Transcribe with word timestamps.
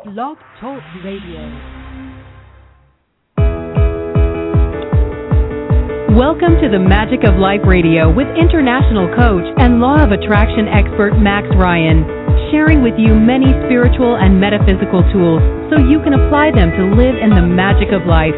Blog 0.00 0.38
Talk 0.58 0.80
Radio. 1.04 1.44
Welcome 6.16 6.56
to 6.64 6.72
the 6.72 6.80
Magic 6.80 7.20
of 7.28 7.36
Life 7.36 7.60
Radio 7.68 8.08
with 8.08 8.24
international 8.32 9.12
coach 9.12 9.44
and 9.60 9.76
law 9.76 10.00
of 10.00 10.08
attraction 10.08 10.72
expert 10.72 11.20
Max 11.20 11.52
Ryan, 11.52 12.08
sharing 12.48 12.80
with 12.80 12.96
you 12.96 13.12
many 13.12 13.52
spiritual 13.68 14.16
and 14.16 14.40
metaphysical 14.40 15.04
tools 15.12 15.44
so 15.68 15.76
you 15.76 16.00
can 16.00 16.16
apply 16.16 16.48
them 16.48 16.72
to 16.80 16.96
live 16.96 17.20
in 17.20 17.36
the 17.36 17.44
magic 17.44 17.92
of 17.92 18.08
life. 18.08 18.32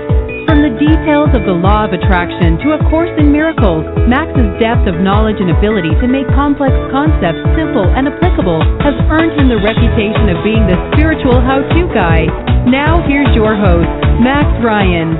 From 0.52 0.60
the 0.60 0.76
details 0.76 1.32
of 1.32 1.48
the 1.48 1.56
law 1.56 1.88
of 1.88 1.96
attraction 1.96 2.60
to 2.60 2.76
A 2.76 2.80
Course 2.92 3.08
in 3.16 3.32
Miracles, 3.32 3.88
Max's 4.04 4.52
depth 4.60 4.84
of 4.84 5.00
knowledge 5.00 5.40
and 5.40 5.48
ability 5.48 5.96
to 5.96 6.04
make 6.04 6.28
complex 6.36 6.76
concepts 6.92 7.40
simple 7.56 7.88
and 7.88 8.04
applicable 8.04 8.60
has 8.84 8.92
earned 9.08 9.32
him 9.40 9.48
the 9.48 9.56
reputation 9.56 10.28
of 10.28 10.44
being 10.44 10.68
the 10.68 10.76
spiritual 10.92 11.40
how-to 11.40 11.88
guy. 11.96 12.28
Now 12.68 13.00
here's 13.08 13.32
your 13.32 13.56
host, 13.56 13.88
Max 14.20 14.44
Ryan. 14.60 15.16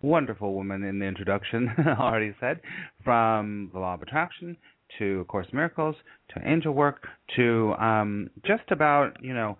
wonderful 0.00 0.54
woman 0.54 0.84
in 0.84 1.00
the 1.00 1.06
introduction 1.06 1.68
already 1.98 2.36
said, 2.38 2.60
from 3.02 3.68
the 3.72 3.80
law 3.80 3.94
of 3.94 4.02
attraction 4.02 4.56
to 5.00 5.24
Course 5.24 5.48
Miracles 5.52 5.96
to 6.28 6.48
angel 6.48 6.72
work 6.72 7.08
to 7.34 7.74
um, 7.80 8.30
just 8.46 8.70
about 8.70 9.16
you 9.20 9.34
know 9.34 9.58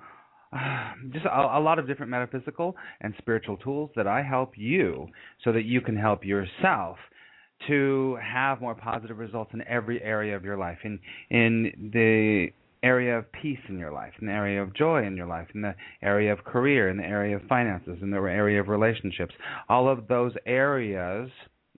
just 1.12 1.26
a, 1.26 1.58
a, 1.58 1.60
lot 1.60 1.78
of 1.78 1.86
different 1.86 2.10
metaphysical 2.10 2.76
and 3.00 3.14
spiritual 3.18 3.56
tools 3.56 3.90
that 3.96 4.06
I 4.06 4.22
help 4.22 4.52
you 4.56 5.08
so 5.42 5.52
that 5.52 5.64
you 5.64 5.80
can 5.80 5.96
help 5.96 6.24
yourself 6.24 6.96
to 7.68 8.18
have 8.22 8.60
more 8.60 8.74
positive 8.74 9.18
results 9.18 9.50
in 9.54 9.62
every 9.66 10.02
area 10.02 10.36
of 10.36 10.44
your 10.44 10.56
life 10.56 10.78
in 10.84 10.98
in 11.30 11.90
the 11.92 12.48
area 12.82 13.16
of 13.16 13.30
peace 13.32 13.58
in 13.68 13.78
your 13.78 13.92
life 13.92 14.12
in 14.20 14.26
the 14.26 14.32
area 14.32 14.62
of 14.62 14.74
joy 14.74 15.06
in 15.06 15.16
your 15.16 15.26
life 15.26 15.46
in 15.54 15.62
the 15.62 15.74
area 16.02 16.32
of 16.32 16.44
career 16.44 16.90
in 16.90 16.98
the 16.98 17.04
area 17.04 17.36
of 17.36 17.42
finances 17.48 17.96
in 18.02 18.10
the 18.10 18.16
area 18.16 18.60
of 18.60 18.68
relationships. 18.68 19.34
All 19.68 19.88
of 19.88 20.06
those 20.08 20.32
areas 20.46 21.30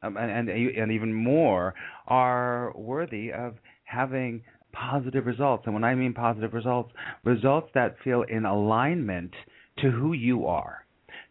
um, 0.03 0.17
and, 0.17 0.49
and 0.49 0.49
and 0.49 0.93
even 0.93 1.13
more 1.13 1.75
are 2.07 2.73
worthy 2.75 3.33
of 3.33 3.55
having 3.85 4.43
positive 4.77 5.27
results. 5.27 5.65
And 5.67 5.75
when 5.75 5.85
I 5.85 5.95
mean 5.95 6.13
positive 6.13 6.53
results, 6.53 6.93
results 7.25 7.69
that 7.75 7.97
feel 8.05 8.25
in 8.29 8.45
alignment 8.45 9.33
to 9.79 9.91
who 9.91 10.13
you 10.13 10.47
are, 10.47 10.85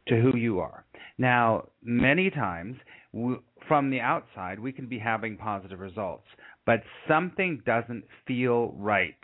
to 0.08 0.20
who 0.20 0.38
you 0.38 0.60
are. 0.60 0.86
Now, 1.18 1.70
many 1.84 2.30
times 2.30 2.76
we, 3.14 3.36
from 3.68 3.90
the 3.90 4.00
outside, 4.00 4.60
we 4.60 4.72
can 4.72 4.88
be 4.88 5.00
having 5.00 5.38
positive 5.38 5.80
results, 5.80 6.26
but 6.66 6.82
something 7.08 7.62
doesn't 7.66 8.04
feel 8.28 8.74
right. 8.78 9.16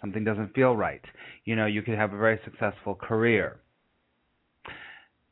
Something 0.00 0.24
doesn't 0.24 0.54
feel 0.54 0.76
right. 0.76 1.02
You 1.44 1.56
know, 1.56 1.66
you 1.66 1.82
could 1.82 1.98
have 1.98 2.12
a 2.12 2.18
very 2.18 2.40
successful 2.44 2.94
career, 2.94 3.60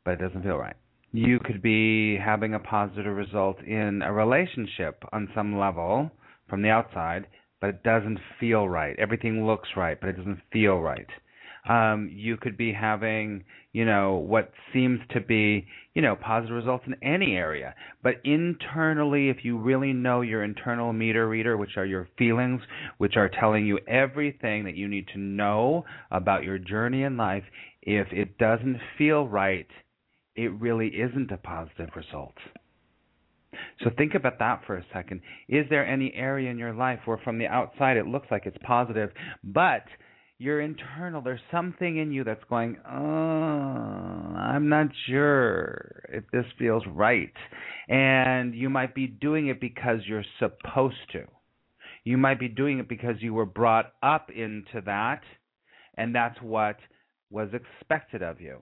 but 0.04 0.12
it 0.12 0.20
doesn't 0.20 0.42
feel 0.42 0.56
right. 0.56 0.76
You 1.12 1.38
could 1.42 1.62
be 1.62 2.18
having 2.18 2.54
a 2.54 2.58
positive 2.58 3.16
result 3.16 3.62
in 3.62 4.02
a 4.02 4.12
relationship 4.12 5.02
on 5.12 5.28
some 5.34 5.58
level 5.58 6.10
from 6.48 6.62
the 6.62 6.68
outside, 6.68 7.26
but 7.60 7.70
it 7.70 7.82
doesn't 7.82 8.18
feel 8.38 8.68
right. 8.68 8.96
Everything 8.98 9.46
looks 9.46 9.68
right, 9.76 10.00
but 10.00 10.08
it 10.10 10.16
doesn't 10.16 10.40
feel 10.52 10.78
right. 10.78 11.08
Um, 11.68 12.10
you 12.12 12.36
could 12.36 12.56
be 12.56 12.72
having, 12.72 13.44
you 13.72 13.84
know, 13.84 14.14
what 14.14 14.52
seems 14.72 15.00
to 15.10 15.20
be, 15.20 15.66
you 15.94 16.00
know, 16.00 16.16
positive 16.16 16.56
results 16.56 16.84
in 16.86 16.94
any 17.02 17.34
area. 17.34 17.74
But 18.02 18.14
internally, 18.24 19.28
if 19.28 19.44
you 19.44 19.58
really 19.58 19.92
know 19.92 20.22
your 20.22 20.44
internal 20.44 20.92
meter 20.92 21.28
reader, 21.28 21.56
which 21.56 21.76
are 21.76 21.84
your 21.84 22.08
feelings, 22.16 22.62
which 22.96 23.16
are 23.16 23.28
telling 23.28 23.66
you 23.66 23.78
everything 23.86 24.64
that 24.64 24.76
you 24.76 24.88
need 24.88 25.08
to 25.12 25.18
know 25.18 25.84
about 26.10 26.44
your 26.44 26.58
journey 26.58 27.02
in 27.02 27.16
life, 27.16 27.44
if 27.82 28.06
it 28.12 28.38
doesn't 28.38 28.80
feel 28.96 29.28
right, 29.28 29.68
it 30.36 30.52
really 30.60 30.88
isn't 30.88 31.32
a 31.32 31.36
positive 31.36 31.90
result. 31.96 32.34
So 33.82 33.90
think 33.96 34.14
about 34.14 34.38
that 34.38 34.62
for 34.66 34.76
a 34.76 34.84
second. 34.92 35.20
Is 35.48 35.66
there 35.70 35.86
any 35.86 36.12
area 36.14 36.50
in 36.50 36.58
your 36.58 36.72
life 36.72 37.00
where 37.04 37.18
from 37.24 37.38
the 37.38 37.46
outside 37.46 37.96
it 37.96 38.06
looks 38.06 38.28
like 38.30 38.46
it's 38.46 38.58
positive, 38.64 39.10
but 39.42 39.84
your 40.38 40.60
internal, 40.60 41.20
there's 41.20 41.40
something 41.50 41.98
in 41.98 42.12
you 42.12 42.22
that's 42.22 42.44
going, 42.48 42.76
oh, 42.88 42.92
I'm 42.92 44.68
not 44.68 44.86
sure 45.08 46.04
if 46.10 46.24
this 46.32 46.44
feels 46.58 46.84
right. 46.88 47.32
And 47.88 48.54
you 48.54 48.70
might 48.70 48.94
be 48.94 49.08
doing 49.08 49.48
it 49.48 49.60
because 49.60 50.00
you're 50.06 50.24
supposed 50.38 51.10
to. 51.12 51.24
You 52.04 52.18
might 52.18 52.38
be 52.38 52.48
doing 52.48 52.78
it 52.78 52.88
because 52.88 53.16
you 53.20 53.34
were 53.34 53.46
brought 53.46 53.92
up 54.02 54.30
into 54.30 54.80
that, 54.86 55.22
and 55.96 56.14
that's 56.14 56.40
what 56.40 56.76
was 57.30 57.48
expected 57.52 58.22
of 58.22 58.40
you. 58.40 58.58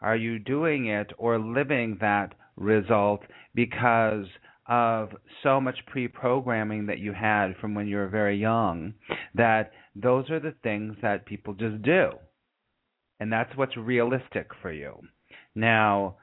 Are 0.00 0.16
you 0.16 0.38
doing 0.38 0.86
it 0.86 1.10
or 1.18 1.38
living 1.38 1.98
that 2.00 2.34
result 2.56 3.20
because 3.54 4.26
of 4.66 5.10
so 5.42 5.60
much 5.60 5.78
pre-programming 5.86 6.86
that 6.86 6.98
you 6.98 7.12
had 7.12 7.54
from 7.60 7.74
when 7.74 7.86
you 7.86 7.96
were 7.96 8.08
very 8.08 8.38
young 8.38 8.94
that 9.34 9.72
those 9.94 10.30
are 10.30 10.40
the 10.40 10.54
things 10.62 10.96
that 11.02 11.26
people 11.26 11.52
just 11.52 11.82
do 11.82 12.10
and 13.20 13.30
that's 13.30 13.54
what's 13.56 13.76
realistic 13.76 14.48
for 14.62 14.72
you 14.72 14.98
now 15.54 16.16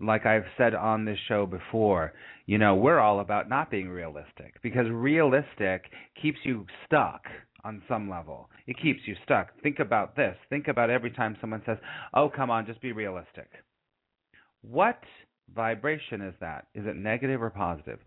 like 0.00 0.26
I've 0.26 0.44
said 0.56 0.74
on 0.74 1.04
this 1.04 1.18
show 1.28 1.46
before, 1.46 2.12
you 2.46 2.58
know, 2.58 2.74
we're 2.74 3.00
all 3.00 3.20
about 3.20 3.48
not 3.48 3.70
being 3.70 3.88
realistic 3.88 4.54
because 4.62 4.86
realistic 4.90 5.84
keeps 6.20 6.38
you 6.44 6.66
stuck 6.86 7.22
on 7.64 7.82
some 7.88 8.08
level. 8.08 8.48
It 8.66 8.80
keeps 8.80 9.00
you 9.06 9.16
stuck. 9.24 9.48
Think 9.62 9.78
about 9.80 10.16
this. 10.16 10.36
Think 10.48 10.68
about 10.68 10.90
every 10.90 11.10
time 11.10 11.36
someone 11.40 11.62
says, 11.66 11.78
"Oh, 12.14 12.30
come 12.30 12.50
on, 12.50 12.66
just 12.66 12.80
be 12.80 12.92
realistic." 12.92 13.50
What 14.62 15.02
vibration 15.54 16.20
is 16.20 16.34
that? 16.40 16.66
Is 16.74 16.86
it 16.86 16.96
negative 16.96 17.42
or 17.42 17.50
positive? 17.50 17.98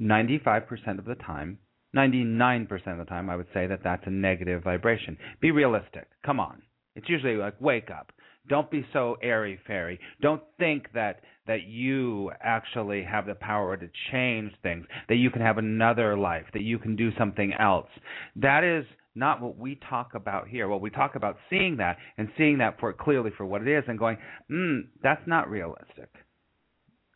95% 0.00 0.98
of 0.98 1.04
the 1.04 1.16
time, 1.16 1.58
99% 1.94 2.70
of 2.86 2.98
the 2.98 3.04
time, 3.04 3.28
I 3.28 3.36
would 3.36 3.48
say 3.52 3.66
that 3.66 3.80
that's 3.82 4.06
a 4.06 4.10
negative 4.10 4.62
vibration. 4.62 5.16
Be 5.40 5.50
realistic. 5.50 6.08
Come 6.24 6.40
on. 6.40 6.62
It's 6.94 7.08
usually 7.08 7.36
like, 7.36 7.60
wake 7.60 7.90
up. 7.90 8.12
Don't 8.48 8.70
be 8.70 8.86
so 8.92 9.16
airy 9.22 9.58
fairy. 9.66 10.00
Don't 10.20 10.42
think 10.58 10.92
that 10.94 11.20
that 11.46 11.64
you 11.64 12.30
actually 12.40 13.02
have 13.02 13.26
the 13.26 13.34
power 13.34 13.76
to 13.76 13.88
change 14.12 14.52
things, 14.62 14.86
that 15.08 15.16
you 15.16 15.30
can 15.30 15.42
have 15.42 15.58
another 15.58 16.16
life, 16.16 16.44
that 16.52 16.62
you 16.62 16.78
can 16.78 16.94
do 16.94 17.10
something 17.18 17.52
else. 17.58 17.88
That 18.36 18.62
is 18.62 18.84
not 19.14 19.40
what 19.40 19.58
we 19.58 19.80
talk 19.88 20.14
about 20.14 20.46
here. 20.46 20.68
Well, 20.68 20.78
we 20.78 20.90
talk 20.90 21.16
about 21.16 21.38
seeing 21.48 21.78
that 21.78 21.96
and 22.18 22.28
seeing 22.38 22.58
that 22.58 22.78
for 22.78 22.92
clearly 22.92 23.30
for 23.36 23.44
what 23.44 23.62
it 23.62 23.68
is 23.68 23.84
and 23.88 23.98
going, 23.98 24.18
hmm, 24.48 24.80
that's 25.02 25.26
not 25.26 25.50
realistic. 25.50 26.10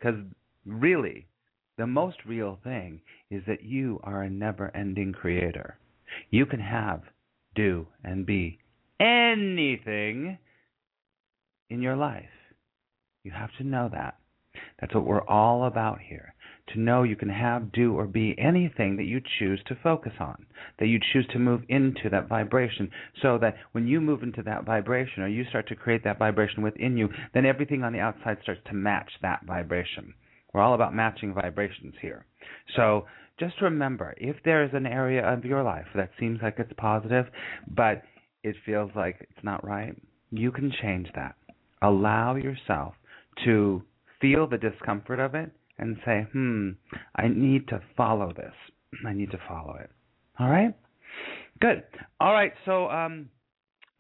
Because 0.05 0.21
really, 0.67 1.27
the 1.79 1.87
most 1.87 2.19
real 2.27 2.59
thing 2.63 3.01
is 3.31 3.43
that 3.47 3.63
you 3.63 4.01
are 4.05 4.23
a 4.23 4.29
never 4.29 4.71
ending 4.77 5.15
creator. 5.15 5.79
You 6.31 6.45
can 6.45 6.61
have, 6.61 7.01
do, 7.55 7.87
and 8.05 8.27
be 8.27 8.59
anything 9.01 10.37
in 11.71 11.81
your 11.81 11.97
life. 11.97 12.25
You 13.23 13.31
have 13.31 13.49
to 13.57 13.65
know 13.65 13.89
that. 13.93 14.19
That's 14.79 14.95
what 14.95 15.07
we're 15.07 15.27
all 15.27 15.65
about 15.65 16.01
here. 16.01 16.34
To 16.73 16.81
know 16.81 17.03
you 17.03 17.15
can 17.15 17.29
have, 17.29 17.73
do, 17.73 17.95
or 17.95 18.07
be 18.07 18.35
anything 18.39 18.97
that 18.97 19.05
you 19.05 19.21
choose 19.39 19.63
to 19.67 19.77
focus 19.83 20.15
on, 20.19 20.47
that 20.79 20.87
you 20.87 20.99
choose 21.13 21.27
to 21.33 21.39
move 21.39 21.63
into 21.69 22.09
that 22.11 22.29
vibration, 22.29 22.91
so 23.21 23.39
that 23.39 23.57
when 23.73 23.87
you 23.87 24.01
move 24.01 24.23
into 24.23 24.43
that 24.43 24.65
vibration 24.65 25.23
or 25.23 25.29
you 25.29 25.45
start 25.45 25.69
to 25.69 25.77
create 25.77 26.03
that 26.05 26.19
vibration 26.19 26.63
within 26.63 26.97
you, 26.97 27.11
then 27.35 27.45
everything 27.45 27.85
on 27.85 27.93
the 27.93 28.01
outside 28.01 28.39
starts 28.43 28.63
to 28.67 28.75
match 28.75 29.11
that 29.21 29.45
vibration. 29.47 30.15
We're 30.53 30.63
all 30.63 30.75
about 30.75 30.95
matching 30.95 31.35
vibrations 31.35 31.95
here. 32.01 32.25
So 32.77 33.07
just 33.39 33.61
remember 33.61 34.15
if 34.17 34.37
there 34.45 34.65
is 34.65 34.71
an 34.73 34.87
area 34.87 35.27
of 35.27 35.45
your 35.45 35.63
life 35.63 35.87
that 35.95 36.11
seems 36.19 36.41
like 36.43 36.59
it's 36.59 36.73
positive, 36.79 37.27
but 37.69 38.03
it 38.43 38.57
feels 38.65 38.91
like 38.95 39.17
it's 39.21 39.45
not 39.45 39.65
right, 39.67 39.95
you 40.31 40.51
can 40.51 40.73
change 40.81 41.09
that. 41.15 41.35
Allow 41.83 42.37
yourself 42.37 42.95
to 43.45 43.83
feel 44.21 44.47
the 44.47 44.59
discomfort 44.59 45.19
of 45.19 45.35
it 45.35 45.51
and 45.79 45.97
say, 46.05 46.27
hmm, 46.33 46.71
I 47.17 47.29
need 47.29 47.69
to 47.69 47.81
follow 47.97 48.33
this. 48.33 48.55
I 49.07 49.13
need 49.13 49.31
to 49.33 49.39
follow 49.49 49.77
it. 49.81 49.91
All 50.39 50.49
right? 50.49 50.75
Good. 51.61 51.85
All 52.21 52.33
right. 52.33 52.53
So, 52.65 52.89
um, 52.89 53.29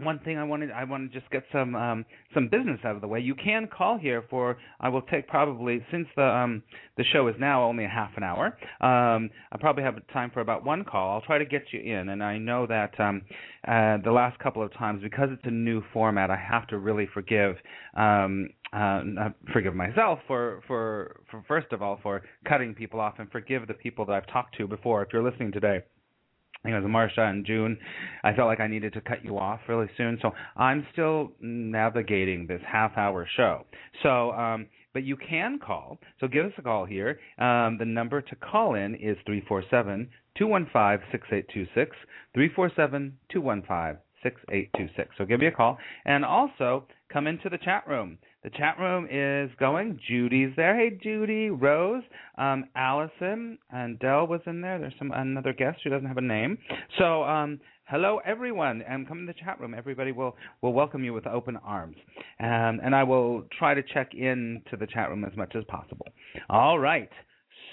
one 0.00 0.18
thing 0.20 0.38
I 0.38 0.44
wanted 0.44 0.72
I 0.72 0.82
want 0.84 1.10
to 1.10 1.18
just 1.18 1.30
get 1.30 1.44
some 1.52 1.76
um 1.76 2.04
some 2.32 2.48
business 2.48 2.80
out 2.84 2.96
of 2.96 3.00
the 3.00 3.06
way. 3.06 3.20
You 3.20 3.34
can 3.34 3.68
call 3.68 3.96
here 3.96 4.24
for 4.28 4.56
I 4.80 4.88
will 4.88 5.02
take 5.02 5.28
probably 5.28 5.84
since 5.92 6.08
the 6.16 6.24
um 6.24 6.62
the 6.96 7.04
show 7.04 7.28
is 7.28 7.36
now 7.38 7.62
only 7.62 7.84
a 7.84 7.88
half 7.88 8.10
an 8.16 8.24
hour. 8.24 8.58
Um 8.80 9.30
I 9.52 9.58
probably 9.60 9.84
have 9.84 9.94
time 10.12 10.32
for 10.32 10.40
about 10.40 10.64
one 10.64 10.84
call. 10.84 11.12
I'll 11.14 11.20
try 11.20 11.38
to 11.38 11.44
get 11.44 11.62
you 11.72 11.80
in 11.80 12.08
and 12.08 12.24
I 12.24 12.38
know 12.38 12.66
that 12.66 12.98
um 12.98 13.22
uh 13.68 13.98
the 14.04 14.10
last 14.10 14.38
couple 14.40 14.62
of 14.64 14.72
times 14.74 15.00
because 15.02 15.28
it's 15.30 15.44
a 15.44 15.50
new 15.50 15.80
format 15.92 16.28
I 16.28 16.36
have 16.36 16.66
to 16.68 16.78
really 16.78 17.08
forgive 17.14 17.56
um 17.96 18.48
uh 18.74 19.28
forgive 19.52 19.74
myself 19.74 20.18
for 20.26 20.62
for 20.66 21.20
for 21.30 21.44
first 21.46 21.72
of 21.72 21.82
all 21.82 21.98
for 22.02 22.22
cutting 22.48 22.74
people 22.74 23.00
off 23.00 23.14
and 23.18 23.30
forgive 23.30 23.66
the 23.66 23.74
people 23.74 24.04
that 24.06 24.12
I've 24.12 24.26
talked 24.32 24.56
to 24.58 24.66
before 24.66 25.02
if 25.02 25.08
you're 25.12 25.22
listening 25.22 25.52
today 25.52 25.80
it 26.64 26.72
was 26.72 26.84
Marsha 26.84 27.30
in 27.30 27.44
June. 27.44 27.76
I 28.22 28.32
felt 28.32 28.48
like 28.48 28.60
I 28.60 28.66
needed 28.66 28.94
to 28.94 29.00
cut 29.02 29.22
you 29.22 29.38
off 29.38 29.60
really 29.68 29.88
soon, 29.98 30.18
so 30.22 30.30
I'm 30.56 30.86
still 30.92 31.32
navigating 31.40 32.46
this 32.46 32.62
half-hour 32.66 33.28
show. 33.36 33.66
So, 34.02 34.32
um, 34.32 34.66
but 34.94 35.02
you 35.02 35.16
can 35.16 35.58
call. 35.58 35.98
So 36.20 36.28
give 36.28 36.46
us 36.46 36.52
a 36.56 36.62
call 36.62 36.86
here. 36.86 37.18
Um, 37.38 37.76
the 37.78 37.84
number 37.84 38.22
to 38.22 38.36
call 38.36 38.76
in 38.76 38.94
is 38.94 39.18
three 39.26 39.42
four 39.46 39.62
seven 39.70 40.08
two 40.38 40.46
one 40.46 40.68
five 40.72 41.00
six 41.12 41.26
eight 41.32 41.46
two 41.52 41.66
six. 41.74 41.90
Three 42.32 42.48
four 42.54 42.70
seven 42.74 43.18
two 43.30 43.42
one 43.42 43.62
five 43.68 43.98
six 44.22 44.40
eight 44.50 44.70
two 44.76 44.88
six. 44.96 45.10
So 45.18 45.26
give 45.26 45.40
me 45.40 45.46
a 45.46 45.52
call, 45.52 45.76
and 46.06 46.24
also 46.24 46.86
come 47.12 47.26
into 47.26 47.50
the 47.50 47.58
chat 47.58 47.86
room. 47.86 48.18
The 48.44 48.50
chat 48.50 48.78
room 48.78 49.08
is 49.10 49.50
going. 49.58 49.98
Judy's 50.06 50.52
there. 50.54 50.76
Hey, 50.76 50.98
Judy, 51.02 51.48
Rose, 51.48 52.02
um, 52.36 52.66
Allison, 52.76 53.56
and 53.70 53.98
Dell 53.98 54.26
was 54.26 54.42
in 54.46 54.60
there. 54.60 54.78
There's 54.78 54.92
some 54.98 55.12
another 55.12 55.54
guest 55.54 55.78
who 55.82 55.88
doesn't 55.88 56.06
have 56.06 56.18
a 56.18 56.20
name. 56.20 56.58
So, 56.98 57.24
um, 57.24 57.58
hello 57.84 58.20
everyone, 58.26 58.82
and 58.86 59.08
come 59.08 59.20
in 59.20 59.24
the 59.24 59.32
chat 59.32 59.58
room. 59.58 59.72
Everybody 59.72 60.12
will 60.12 60.36
will 60.60 60.74
welcome 60.74 61.02
you 61.02 61.14
with 61.14 61.26
open 61.26 61.56
arms, 61.64 61.96
um, 62.38 62.80
and 62.84 62.94
I 62.94 63.02
will 63.02 63.44
try 63.58 63.72
to 63.72 63.82
check 63.82 64.12
in 64.12 64.60
to 64.70 64.76
the 64.76 64.86
chat 64.86 65.08
room 65.08 65.24
as 65.24 65.34
much 65.38 65.56
as 65.56 65.64
possible. 65.64 66.06
All 66.50 66.78
right. 66.78 67.08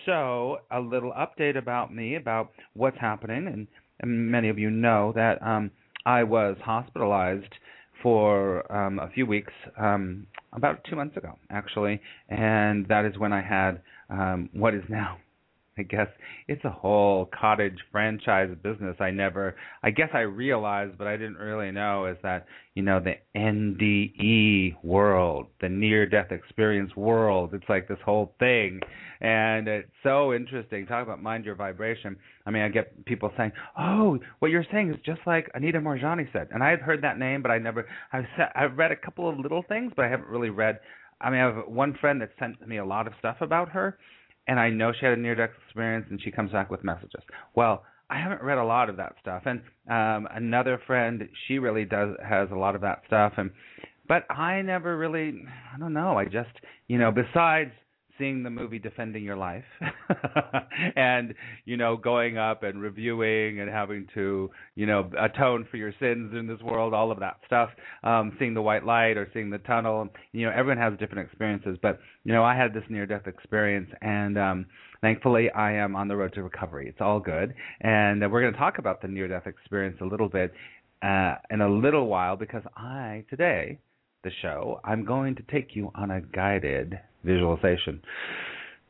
So, 0.06 0.60
a 0.72 0.80
little 0.80 1.12
update 1.12 1.58
about 1.58 1.94
me, 1.94 2.16
about 2.16 2.52
what's 2.76 2.98
happening, 2.98 3.48
and, 3.48 3.68
and 4.00 4.32
many 4.32 4.48
of 4.48 4.58
you 4.58 4.70
know 4.70 5.12
that 5.18 5.46
um, 5.46 5.70
I 6.06 6.24
was 6.24 6.56
hospitalized 6.64 7.54
for 8.02 8.72
um, 8.72 9.00
a 9.00 9.10
few 9.10 9.26
weeks, 9.26 9.54
um, 9.78 10.28
about 10.54 10.84
two 10.90 10.96
months 10.96 11.18
ago, 11.18 11.38
actually, 11.50 12.02
and 12.30 12.88
that 12.88 13.06
is 13.06 13.18
when 13.18 13.34
I 13.34 13.42
had 13.42 13.82
um, 14.10 14.50
what 14.54 14.74
is 14.74 14.84
now, 14.90 15.18
I 15.82 15.84
guess, 15.84 16.08
it's 16.48 16.64
a 16.64 16.70
whole 16.70 17.28
cottage 17.40 17.78
franchise 17.92 18.56
business. 18.62 18.96
I 19.00 19.10
never, 19.10 19.56
I 19.82 19.90
guess 19.90 20.10
I 20.14 20.20
realized, 20.20 20.96
but 20.96 21.08
I 21.08 21.18
didn't 21.18 21.38
really 21.38 21.72
know, 21.72 22.06
is 22.06 22.18
that 22.22 22.46
you 22.76 22.84
know 22.84 23.00
the 23.00 23.16
NDE 23.36 24.84
world, 24.84 25.48
the 25.60 25.70
near-death 25.70 26.32
experience 26.32 26.96
world. 26.96 27.56
It's 27.56 27.68
like 27.68 27.88
this 27.88 27.98
whole 28.06 28.36
thing, 28.38 28.80
and 29.22 29.68
it's 29.68 29.90
so 30.04 30.34
interesting. 30.34 30.86
Talk 30.86 31.04
about 31.04 31.22
mind 31.22 31.46
your 31.46 31.56
vibration. 31.56 32.16
I 32.46 32.52
mean, 32.52 32.62
I 32.62 32.70
get 32.70 33.06
people 33.06 33.32
saying, 33.36 33.54
"Oh, 33.78 34.20
what 34.38 34.52
you're 34.52 34.66
saying 34.72 34.92
is 34.92 34.98
just 35.04 35.22
like 35.26 35.50
Anita 35.56 35.80
Moorjani 35.80 36.32
said," 36.32 36.50
and 36.52 36.64
I 36.64 36.70
had 36.70 36.80
heard 36.80 37.02
that 37.02 37.18
name, 37.18 37.42
but 37.42 37.50
I 37.50 37.58
never. 37.58 37.88
I've 38.14 38.26
I've 38.56 38.78
read 38.78 38.92
a 38.92 38.96
couple 38.96 39.28
of 39.28 39.40
little 39.40 39.64
things, 39.68 39.94
but 39.96 40.06
I 40.06 40.10
haven't 40.10 40.30
really 40.30 40.52
read. 40.52 40.80
I 41.20 41.30
mean, 41.30 41.40
I 41.40 41.46
have 41.46 41.68
one 41.68 41.96
friend 42.02 42.22
that 42.22 42.32
sent 42.40 42.68
me 42.68 42.78
a 42.78 42.86
lot 42.86 43.08
of 43.08 43.14
stuff 43.20 43.38
about 43.42 43.70
her, 43.70 43.98
and 44.48 44.60
I 44.60 44.70
know 44.70 44.92
she 44.98 45.06
had 45.06 45.18
a 45.18 45.22
near 45.22 45.36
death 45.36 45.52
experience 45.66 46.08
and 46.10 46.22
she 46.22 46.32
comes 46.32 46.52
back 46.52 46.70
with 46.70 46.84
messages. 46.84 47.22
Well, 47.56 47.84
I 48.10 48.20
haven't 48.20 48.42
read 48.42 48.58
a 48.58 48.64
lot 48.64 48.90
of 48.90 48.98
that 48.98 49.14
stuff. 49.22 49.44
And 49.46 49.62
um 49.90 50.28
another 50.34 50.82
friend, 50.86 51.28
she 51.48 51.60
really 51.60 51.86
does 51.86 52.16
has 52.28 52.50
a 52.52 52.56
lot 52.56 52.76
of 52.76 52.82
that 52.82 53.02
stuff 53.08 53.34
and 53.38 53.52
but 54.08 54.30
I 54.30 54.62
never 54.62 54.98
really 54.98 55.44
I 55.74 55.78
don't 55.80 55.94
know, 55.94 56.18
I 56.18 56.26
just, 56.26 56.52
you 56.88 56.98
know, 56.98 57.12
besides 57.12 57.72
seeing 58.22 58.44
the 58.44 58.50
movie 58.52 58.78
Defending 58.78 59.24
Your 59.24 59.36
Life 59.36 59.64
and 60.96 61.34
you 61.66 61.76
know 61.76 61.98
going 61.98 62.38
up 62.38 62.62
and 62.62 62.80
reviewing 62.80 63.60
and 63.60 63.68
having 63.68 64.06
to 64.14 64.52
you 64.76 64.86
know 64.86 65.10
atone 65.20 65.68
for 65.72 65.78
your 65.78 65.92
sins 66.00 66.32
in 66.38 66.46
this 66.46 66.62
world 66.62 66.94
all 66.94 67.12
of 67.12 67.20
that 67.20 67.38
stuff 67.48 67.72
um 68.04 68.32
seeing 68.38 68.54
the 68.54 68.62
white 68.62 68.86
light 68.86 69.18
or 69.18 69.28
seeing 69.34 69.50
the 69.50 69.58
tunnel 69.58 70.08
you 70.34 70.46
know 70.46 70.54
everyone 70.56 70.78
has 70.78 70.98
different 71.00 71.28
experiences. 71.28 71.80
But 71.82 72.00
you 72.24 72.32
know 72.32 72.44
I 72.44 72.56
had 72.56 72.76
this 72.76 72.84
near 72.90 73.08
death 73.08 73.26
experience 73.26 73.90
and 74.04 74.38
um 74.38 74.66
thankfully 75.02 75.50
I 75.50 75.72
am 75.74 75.96
on 75.96 76.08
the 76.08 76.16
road 76.16 76.34
to 76.36 76.44
recovery. 76.44 76.88
It's 76.88 77.02
all 77.02 77.20
good. 77.20 77.56
And 77.82 78.22
we're 78.32 78.42
going 78.42 78.54
to 78.54 78.60
talk 78.60 78.78
about 78.78 79.02
the 79.02 79.08
near 79.08 79.28
death 79.28 79.48
experience 79.48 79.98
a 80.00 80.06
little 80.06 80.30
bit 80.30 80.54
uh 81.02 81.38
in 81.50 81.62
a 81.62 81.70
little 81.70 82.06
while 82.06 82.36
because 82.36 82.64
I 82.78 83.26
today 83.32 83.80
the 84.24 84.32
show, 84.44 84.80
I'm 84.84 85.04
going 85.04 85.34
to 85.38 85.44
take 85.52 85.76
you 85.76 85.92
on 85.96 86.12
a 86.12 86.22
guided 86.22 87.00
visualization. 87.24 88.02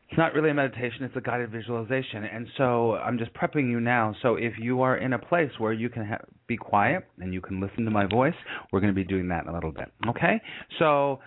It's 0.09 0.17
not 0.17 0.33
really 0.33 0.49
a 0.49 0.53
meditation, 0.53 1.03
it's 1.03 1.15
a 1.15 1.21
guided 1.21 1.51
visualization. 1.51 2.25
And 2.25 2.45
so 2.57 2.95
I'm 2.95 3.17
just 3.17 3.33
prepping 3.33 3.69
you 3.69 3.79
now. 3.79 4.13
So 4.21 4.35
if 4.35 4.53
you 4.59 4.81
are 4.81 4.97
in 4.97 5.13
a 5.13 5.19
place 5.19 5.51
where 5.57 5.71
you 5.71 5.87
can 5.87 6.05
ha- 6.05 6.25
be 6.47 6.57
quiet 6.57 7.07
and 7.19 7.33
you 7.33 7.39
can 7.39 7.61
listen 7.61 7.85
to 7.85 7.91
my 7.91 8.05
voice, 8.05 8.33
we're 8.71 8.81
going 8.81 8.93
to 8.93 8.95
be 8.95 9.05
doing 9.05 9.29
that 9.29 9.43
in 9.43 9.49
a 9.49 9.53
little 9.53 9.71
bit. 9.71 9.89
Okay? 10.09 10.41
So 10.79 11.21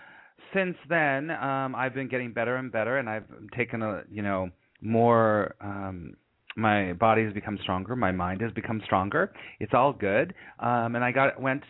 since 0.53 0.77
then, 0.87 1.31
um, 1.31 1.73
I've 1.75 1.95
been 1.95 2.07
getting 2.07 2.31
better 2.31 2.57
and 2.57 2.71
better, 2.71 2.97
and 2.97 3.09
I've 3.09 3.25
taken 3.57 3.81
a, 3.81 4.03
you 4.11 4.21
know, 4.21 4.49
more. 4.81 5.55
Um, 5.61 6.15
my 6.55 6.93
body 6.93 7.23
has 7.25 7.33
become 7.33 7.57
stronger. 7.61 7.95
My 7.95 8.11
mind 8.11 8.39
has 8.41 8.51
become 8.53 8.81
stronger. 8.85 9.33
It's 9.59 9.73
all 9.73 9.91
good. 9.91 10.33
Um, 10.59 10.95
and 10.95 11.03
I 11.03 11.11
got 11.11 11.41
went 11.41 11.63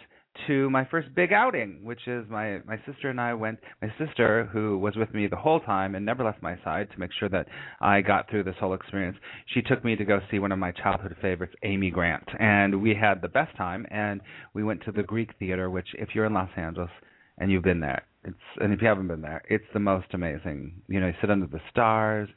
to 0.47 0.69
my 0.69 0.85
first 0.85 1.13
big 1.15 1.33
outing, 1.33 1.79
which 1.83 2.07
is 2.07 2.25
my 2.29 2.59
my 2.65 2.77
sister 2.85 3.09
and 3.09 3.19
I 3.19 3.33
went. 3.33 3.59
My 3.81 3.91
sister, 3.97 4.49
who 4.51 4.77
was 4.77 4.95
with 4.95 5.13
me 5.13 5.27
the 5.27 5.35
whole 5.35 5.59
time 5.59 5.95
and 5.95 6.05
never 6.05 6.23
left 6.23 6.41
my 6.41 6.57
side 6.63 6.89
to 6.91 6.99
make 6.99 7.11
sure 7.19 7.29
that 7.29 7.47
I 7.81 8.01
got 8.01 8.29
through 8.29 8.43
this 8.43 8.55
whole 8.59 8.73
experience, 8.73 9.17
she 9.53 9.61
took 9.61 9.83
me 9.83 9.95
to 9.95 10.05
go 10.05 10.19
see 10.29 10.39
one 10.39 10.51
of 10.51 10.59
my 10.59 10.71
childhood 10.71 11.15
favorites, 11.21 11.53
Amy 11.63 11.91
Grant, 11.91 12.27
and 12.39 12.81
we 12.81 12.95
had 12.95 13.21
the 13.21 13.27
best 13.27 13.55
time. 13.57 13.85
And 13.91 14.21
we 14.53 14.63
went 14.63 14.83
to 14.85 14.91
the 14.91 15.03
Greek 15.03 15.31
Theater, 15.39 15.69
which, 15.69 15.87
if 15.93 16.09
you're 16.13 16.25
in 16.25 16.33
Los 16.33 16.49
Angeles 16.57 16.91
and 17.37 17.51
you've 17.51 17.63
been 17.63 17.81
there, 17.81 18.03
it's 18.23 18.35
and 18.59 18.73
if 18.73 18.81
you 18.81 18.87
haven't 18.87 19.07
been 19.07 19.21
there, 19.21 19.43
it's 19.49 19.65
the 19.73 19.79
most 19.79 20.07
amazing. 20.13 20.81
You 20.87 20.99
know, 20.99 21.07
you 21.07 21.13
sit 21.21 21.31
under 21.31 21.47
the 21.47 21.61
stars 21.69 22.29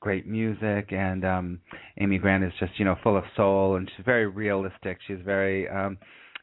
great 0.00 0.26
music 0.26 0.92
and 0.92 1.24
um 1.24 1.58
Amy 1.98 2.18
Grant 2.18 2.44
is 2.44 2.52
just 2.60 2.72
you 2.78 2.84
know 2.84 2.96
full 3.02 3.16
of 3.16 3.24
soul 3.34 3.76
and 3.76 3.90
she's 3.96 4.04
very 4.04 4.26
realistic 4.26 4.98
she's 5.06 5.18
very 5.24 5.66
um 5.68 5.96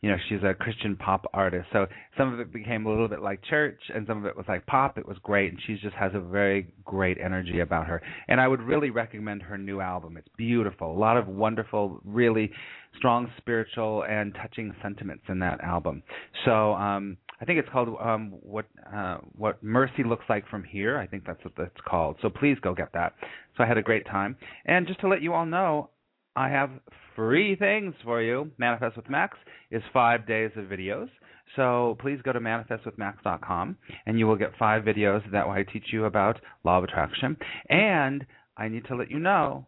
you 0.03 0.11
know 0.11 0.17
she's 0.27 0.43
a 0.43 0.53
Christian 0.53 0.97
pop 0.97 1.25
artist. 1.33 1.65
So 1.71 1.87
some 2.17 2.33
of 2.33 2.39
it 2.41 2.51
became 2.51 2.85
a 2.85 2.89
little 2.89 3.07
bit 3.07 3.21
like 3.21 3.41
church, 3.49 3.79
and 3.95 4.05
some 4.05 4.17
of 4.17 4.25
it 4.25 4.35
was 4.35 4.45
like 4.49 4.65
pop. 4.65 4.97
It 4.97 5.07
was 5.07 5.17
great, 5.23 5.51
and 5.51 5.59
she 5.65 5.77
just 5.81 5.95
has 5.95 6.11
a 6.13 6.19
very 6.19 6.73
great 6.83 7.17
energy 7.23 7.61
about 7.61 7.87
her. 7.87 8.01
And 8.27 8.41
I 8.41 8.47
would 8.49 8.61
really 8.61 8.89
recommend 8.89 9.41
her 9.43 9.57
new 9.57 9.79
album. 9.79 10.17
It's 10.17 10.27
beautiful, 10.37 10.91
a 10.91 10.99
lot 10.99 11.15
of 11.15 11.27
wonderful, 11.27 12.01
really 12.03 12.51
strong 12.97 13.31
spiritual 13.37 14.03
and 14.03 14.35
touching 14.35 14.75
sentiments 14.81 15.23
in 15.29 15.39
that 15.39 15.61
album. 15.61 16.03
So 16.45 16.73
um 16.73 17.17
I 17.41 17.45
think 17.45 17.59
it's 17.59 17.69
called 17.69 17.89
um, 18.01 18.35
what 18.41 18.65
uh, 18.95 19.17
what 19.35 19.61
mercy 19.61 20.03
looks 20.05 20.23
like 20.29 20.47
from 20.47 20.63
here. 20.63 20.97
I 20.97 21.07
think 21.07 21.25
that's 21.25 21.43
what 21.43 21.53
that's 21.57 21.81
called. 21.85 22.15
So 22.21 22.29
please 22.29 22.57
go 22.61 22.73
get 22.73 22.93
that. 22.93 23.13
So 23.57 23.63
I 23.63 23.67
had 23.67 23.77
a 23.77 23.81
great 23.81 24.05
time. 24.05 24.37
And 24.65 24.87
just 24.87 25.01
to 25.01 25.09
let 25.09 25.21
you 25.21 25.33
all 25.33 25.45
know, 25.45 25.89
I 26.35 26.49
have 26.49 26.71
free 27.15 27.55
things 27.55 27.93
for 28.03 28.21
you. 28.21 28.51
Manifest 28.57 28.95
with 28.95 29.09
Max 29.09 29.37
is 29.71 29.83
five 29.93 30.25
days 30.27 30.51
of 30.55 30.65
videos. 30.65 31.09
So 31.55 31.97
please 32.01 32.19
go 32.23 32.33
to 32.33 32.39
manifestwithmax.com 32.39 33.77
and 34.05 34.17
you 34.19 34.25
will 34.25 34.35
get 34.35 34.57
five 34.57 34.83
videos 34.83 35.21
that 35.31 35.47
will 35.47 35.63
teach 35.71 35.87
you 35.91 36.05
about 36.05 36.39
law 36.63 36.79
of 36.79 36.83
attraction. 36.83 37.37
And 37.69 38.25
I 38.57 38.67
need 38.67 38.85
to 38.85 38.95
let 38.95 39.11
you 39.11 39.19
know 39.19 39.67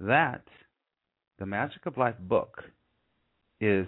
that 0.00 0.42
the 1.38 1.46
Magic 1.46 1.86
of 1.86 1.96
Life 1.96 2.16
book 2.20 2.62
is 3.60 3.86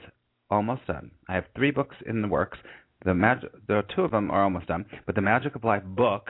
almost 0.51 0.87
done. 0.87 1.11
I 1.29 1.35
have 1.35 1.45
three 1.57 1.71
books 1.71 1.97
in 2.07 2.23
the 2.23 2.29
works. 2.29 2.59
The 3.05 3.15
magic, 3.15 3.51
are 3.69 3.83
two 3.95 4.03
of 4.03 4.11
them 4.11 4.31
are 4.31 4.45
almost 4.45 4.67
done, 4.67 4.85
but 5.07 5.15
the 5.15 5.23
Magic 5.23 5.55
of 5.55 5.65
Life 5.65 5.85
book 5.85 6.29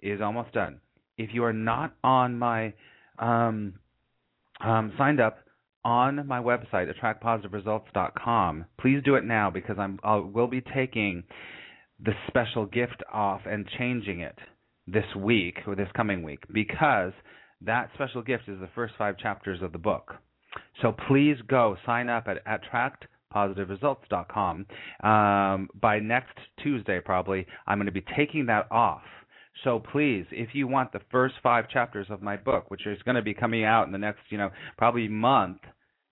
is 0.00 0.20
almost 0.20 0.52
done. 0.52 0.80
If 1.16 1.30
you 1.32 1.44
are 1.44 1.52
not 1.52 1.94
on 2.02 2.38
my 2.38 2.72
um, 3.18 3.74
um, 4.60 4.92
signed 4.98 5.20
up 5.20 5.38
on 5.84 6.26
my 6.26 6.40
website, 6.40 6.92
attractpositiveresults.com. 6.92 8.64
Please 8.80 9.00
do 9.04 9.14
it 9.14 9.24
now 9.24 9.48
because 9.50 9.76
I'm 9.78 10.00
I 10.02 10.16
will 10.16 10.48
be 10.48 10.60
taking 10.60 11.22
the 12.04 12.12
special 12.28 12.66
gift 12.66 13.02
off 13.12 13.40
and 13.46 13.66
changing 13.78 14.20
it 14.20 14.36
this 14.86 15.04
week 15.16 15.56
or 15.66 15.74
this 15.74 15.88
coming 15.96 16.22
week 16.22 16.44
because 16.52 17.12
that 17.60 17.90
special 17.94 18.22
gift 18.22 18.44
is 18.48 18.60
the 18.60 18.68
first 18.74 18.94
five 18.96 19.18
chapters 19.18 19.60
of 19.62 19.72
the 19.72 19.78
book. 19.78 20.14
So 20.80 20.94
please 21.08 21.36
go 21.48 21.76
sign 21.84 22.08
up 22.08 22.28
at 22.28 22.38
attractpositiveresults.com. 22.46 24.66
Um, 25.02 25.68
by 25.80 25.98
next 25.98 26.38
Tuesday, 26.62 27.00
probably, 27.04 27.44
I'm 27.66 27.78
going 27.78 27.86
to 27.86 27.92
be 27.92 28.04
taking 28.16 28.46
that 28.46 28.68
off 28.70 29.02
so 29.64 29.80
please, 29.80 30.26
if 30.30 30.50
you 30.54 30.66
want 30.66 30.92
the 30.92 31.00
first 31.10 31.34
five 31.42 31.68
chapters 31.68 32.06
of 32.10 32.22
my 32.22 32.36
book, 32.36 32.70
which 32.70 32.86
is 32.86 33.00
going 33.02 33.16
to 33.16 33.22
be 33.22 33.34
coming 33.34 33.64
out 33.64 33.86
in 33.86 33.92
the 33.92 33.98
next, 33.98 34.20
you 34.30 34.38
know, 34.38 34.50
probably 34.76 35.08
month, 35.08 35.58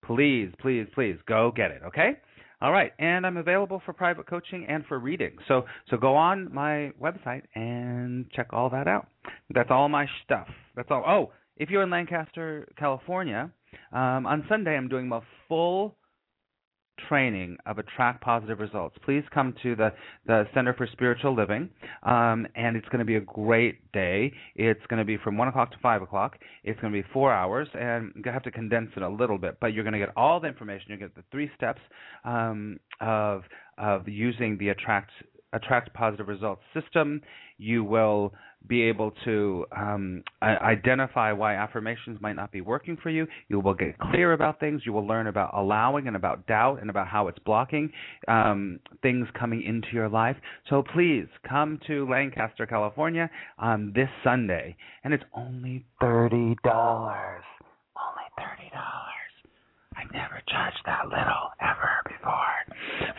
please, 0.05 0.49
please, 0.59 0.87
please 0.93 1.17
go 1.27 1.51
get 1.55 1.71
it. 1.71 1.81
Okay. 1.87 2.17
All 2.59 2.71
right, 2.71 2.91
and 2.97 3.23
I'm 3.23 3.37
available 3.37 3.83
for 3.85 3.93
private 3.93 4.25
coaching 4.25 4.65
and 4.67 4.83
for 4.87 4.97
reading. 4.97 5.37
So 5.47 5.65
so 5.91 5.97
go 5.97 6.15
on 6.15 6.51
my 6.51 6.91
website 6.99 7.43
and 7.53 8.31
check 8.31 8.47
all 8.51 8.71
that 8.71 8.87
out. 8.87 9.07
That's 9.53 9.69
all 9.69 9.89
my 9.89 10.07
stuff. 10.25 10.47
That's 10.75 10.89
all. 10.89 11.03
Oh, 11.07 11.33
if 11.57 11.69
you're 11.69 11.83
in 11.83 11.91
Lancaster, 11.91 12.67
California, 12.75 13.51
um, 13.91 14.25
on 14.25 14.43
Sunday 14.49 14.75
I'm 14.75 14.87
doing 14.87 15.11
a 15.11 15.19
full 15.47 15.97
training 17.07 17.57
of 17.65 17.77
attract 17.77 18.21
positive 18.21 18.59
results. 18.59 18.95
Please 19.03 19.23
come 19.33 19.53
to 19.63 19.75
the, 19.75 19.93
the 20.25 20.45
Center 20.53 20.73
for 20.73 20.87
Spiritual 20.91 21.35
Living, 21.35 21.69
um, 22.03 22.47
and 22.55 22.75
it's 22.75 22.87
going 22.89 22.99
to 22.99 23.05
be 23.05 23.15
a 23.15 23.21
great 23.21 23.91
day. 23.91 24.31
It's 24.55 24.85
going 24.89 24.99
to 24.99 25.05
be 25.05 25.17
from 25.17 25.37
1 25.37 25.47
o'clock 25.47 25.71
to 25.71 25.77
5 25.81 26.01
o'clock. 26.01 26.37
It's 26.63 26.79
going 26.79 26.93
to 26.93 27.01
be 27.01 27.07
four 27.13 27.33
hours, 27.33 27.67
and 27.73 28.11
you 28.15 28.31
have 28.31 28.43
to 28.43 28.51
condense 28.51 28.89
it 28.95 29.03
a 29.03 29.09
little 29.09 29.37
bit, 29.37 29.57
but 29.59 29.73
you're 29.73 29.83
going 29.83 29.93
to 29.93 29.99
get 29.99 30.09
all 30.15 30.39
the 30.39 30.47
information. 30.47 30.91
You 30.91 30.97
get 30.97 31.15
the 31.15 31.23
three 31.31 31.49
steps 31.55 31.81
um, 32.25 32.79
of 33.01 33.43
of 33.77 34.07
using 34.07 34.57
the 34.57 34.69
attract 34.69 35.11
attract 35.53 35.93
positive 35.93 36.27
results 36.27 36.61
system. 36.73 37.21
You 37.57 37.83
will 37.83 38.33
be 38.67 38.83
able 38.83 39.11
to 39.25 39.65
um, 39.75 40.23
identify 40.41 41.31
why 41.31 41.55
affirmations 41.55 42.19
might 42.21 42.35
not 42.35 42.51
be 42.51 42.61
working 42.61 42.97
for 43.01 43.09
you. 43.09 43.27
You 43.47 43.59
will 43.59 43.73
get 43.73 43.97
clear 43.99 44.33
about 44.33 44.59
things. 44.59 44.81
You 44.85 44.93
will 44.93 45.07
learn 45.07 45.27
about 45.27 45.51
allowing 45.53 46.07
and 46.07 46.15
about 46.15 46.45
doubt 46.47 46.79
and 46.81 46.89
about 46.89 47.07
how 47.07 47.27
it's 47.27 47.39
blocking 47.39 47.91
um, 48.27 48.79
things 49.01 49.27
coming 49.39 49.63
into 49.63 49.87
your 49.93 50.09
life. 50.09 50.35
So 50.69 50.83
please 50.93 51.27
come 51.47 51.79
to 51.87 52.09
Lancaster, 52.09 52.65
California 52.65 53.29
this 53.93 54.09
Sunday, 54.23 54.75
and 55.03 55.13
it's 55.13 55.23
only 55.35 55.85
thirty 55.99 56.55
dollars. 56.63 57.43
Only 57.95 58.27
thirty 58.37 58.69
dollars. 58.71 59.33
I 59.95 60.03
never 60.13 60.41
charged 60.47 60.81
that 60.85 61.05
little. 61.07 61.49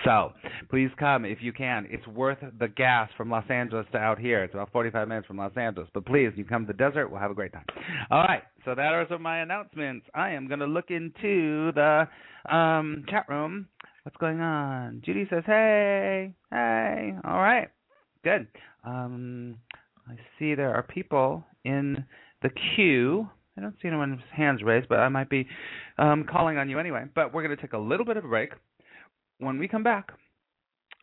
So 0.09 0.33
please 0.71 0.88
come 0.99 1.27
if 1.27 1.43
you 1.43 1.53
can. 1.53 1.87
It's 1.91 2.07
worth 2.07 2.38
the 2.59 2.69
gas 2.69 3.11
from 3.15 3.29
Los 3.29 3.45
Angeles 3.50 3.85
to 3.93 3.99
out 3.99 4.19
here. 4.19 4.43
It's 4.43 4.55
about 4.55 4.73
45 4.73 5.07
minutes 5.07 5.27
from 5.27 5.37
Los 5.37 5.55
Angeles. 5.55 5.87
But 5.93 6.07
please, 6.07 6.31
you 6.35 6.47
come 6.47 6.67
to 6.67 6.73
the 6.73 6.79
desert, 6.79 7.11
we'll 7.11 7.21
have 7.21 7.31
a 7.31 7.35
great 7.35 7.53
time. 7.53 7.67
All 8.11 8.23
right. 8.23 8.43
So 8.65 8.75
that 8.75 8.95
are 8.95 9.19
my 9.19 9.41
announcements. 9.41 10.07
I 10.15 10.31
am 10.31 10.49
going 10.49 10.61
to 10.61 10.67
look 10.67 10.87
into 10.88 11.73
the 11.73 12.09
um, 12.50 13.05
chat 13.11 13.27
room. 13.29 13.69
What's 14.05 14.17
going 14.17 14.41
on? 14.41 15.03
Judy 15.05 15.27
says, 15.29 15.43
"Hey, 15.45 16.33
hey." 16.50 17.15
All 17.25 17.41
right. 17.41 17.69
Good. 18.25 18.47
Um, 18.85 19.57
I 20.09 20.15
see 20.38 20.55
there 20.55 20.75
are 20.75 20.85
people 20.85 21.45
in 21.67 22.03
the 22.41 22.49
queue. 22.75 23.29
I 23.59 23.61
don't 23.61 23.75
see 23.83 23.88
anyone's 23.88 24.23
hands 24.35 24.62
raised, 24.62 24.88
but 24.88 25.00
I 25.00 25.11
might 25.11 25.29
be 25.29 25.47
um, 25.99 26.25
calling 26.31 26.57
on 26.57 26.71
you 26.71 26.79
anyway. 26.79 27.05
But 27.15 27.35
we're 27.35 27.43
going 27.43 27.55
to 27.55 27.61
take 27.61 27.75
a 27.75 27.79
little 27.79 28.07
bit 28.07 28.17
of 28.17 28.25
a 28.25 28.29
break. 28.29 28.53
When 29.40 29.59
we 29.59 29.68
come 29.68 29.85
back, 29.85 30.09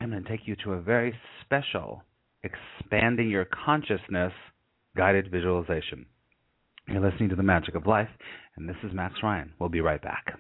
I'm 0.02 0.12
going 0.12 0.22
to 0.22 0.30
take 0.30 0.46
you 0.46 0.58
to 0.66 0.74
a 0.74 0.82
very 0.82 1.14
special 1.42 2.04
expanding 2.44 3.30
your 3.30 3.46
consciousness 3.46 4.34
guided 4.98 5.32
visualization. 5.32 6.06
You're 6.90 7.00
listening 7.00 7.30
to 7.30 7.38
The 7.38 7.44
Magic 7.44 7.76
of 7.76 7.88
Life, 7.88 8.10
and 8.58 8.68
this 8.68 8.76
is 8.84 8.94
Max 8.94 9.16
Ryan. 9.24 9.54
We'll 9.58 9.70
be 9.70 9.80
right 9.80 10.02
back. 10.02 10.38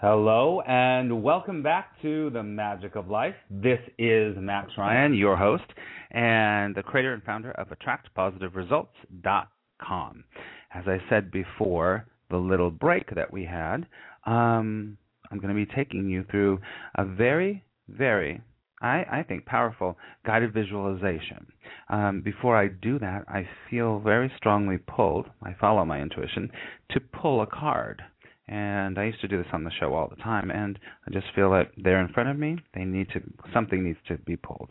Hello 0.00 0.60
and 0.60 1.24
welcome 1.24 1.60
back 1.60 2.00
to 2.02 2.30
the 2.30 2.44
Magic 2.44 2.94
of 2.94 3.08
Life. 3.08 3.34
This 3.50 3.80
is 3.98 4.36
Max 4.38 4.70
Ryan, 4.78 5.12
your 5.12 5.36
host 5.36 5.64
and 6.12 6.72
the 6.76 6.84
creator 6.84 7.14
and 7.14 7.22
founder 7.24 7.50
of 7.50 7.66
AttractPositiveResults.com. 7.70 10.24
As 10.72 10.84
I 10.86 10.98
said 11.10 11.32
before, 11.32 12.06
the 12.30 12.36
little 12.36 12.70
break 12.70 13.12
that 13.16 13.32
we 13.32 13.44
had, 13.44 13.88
um, 14.24 14.96
I'm 15.32 15.40
going 15.40 15.48
to 15.48 15.66
be 15.66 15.74
taking 15.74 16.08
you 16.08 16.24
through 16.30 16.60
a 16.94 17.04
very, 17.04 17.64
very, 17.88 18.40
I, 18.80 19.04
I 19.10 19.24
think, 19.26 19.46
powerful 19.46 19.98
guided 20.24 20.54
visualization. 20.54 21.44
Um, 21.88 22.22
before 22.24 22.56
I 22.56 22.68
do 22.68 23.00
that, 23.00 23.24
I 23.26 23.48
feel 23.68 23.98
very 23.98 24.30
strongly 24.36 24.78
pulled, 24.78 25.26
I 25.42 25.56
follow 25.60 25.84
my 25.84 26.00
intuition, 26.00 26.52
to 26.92 27.00
pull 27.00 27.42
a 27.42 27.48
card 27.48 28.00
and 28.48 28.98
I 28.98 29.04
used 29.04 29.20
to 29.20 29.28
do 29.28 29.36
this 29.36 29.52
on 29.52 29.64
the 29.64 29.70
show 29.78 29.94
all 29.94 30.08
the 30.08 30.22
time, 30.22 30.50
and 30.50 30.78
I 31.06 31.10
just 31.10 31.26
feel 31.34 31.50
that 31.50 31.70
they're 31.76 32.00
in 32.00 32.12
front 32.12 32.30
of 32.30 32.38
me. 32.38 32.58
They 32.74 32.84
need 32.84 33.08
to 33.10 33.20
something 33.52 33.84
needs 33.84 33.98
to 34.08 34.16
be 34.18 34.36
pulled. 34.36 34.70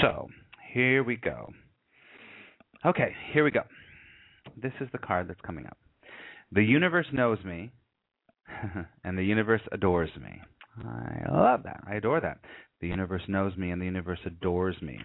So 0.00 0.28
here 0.72 1.02
we 1.02 1.16
go. 1.16 1.50
Okay, 2.84 3.14
here 3.32 3.44
we 3.44 3.50
go. 3.50 3.62
This 4.60 4.72
is 4.80 4.88
the 4.92 4.98
card 4.98 5.28
that's 5.28 5.40
coming 5.42 5.66
up. 5.66 5.76
The 6.52 6.62
universe 6.62 7.06
knows 7.12 7.38
me, 7.44 7.70
and 9.04 9.16
the 9.16 9.24
universe 9.24 9.62
adores 9.72 10.10
me. 10.20 10.40
I 10.84 11.24
love 11.30 11.62
that. 11.64 11.80
I 11.86 11.96
adore 11.96 12.20
that. 12.20 12.38
The 12.80 12.88
universe 12.88 13.22
knows 13.28 13.56
me, 13.56 13.70
and 13.70 13.80
the 13.80 13.86
universe 13.86 14.20
adores 14.24 14.76
me. 14.80 14.98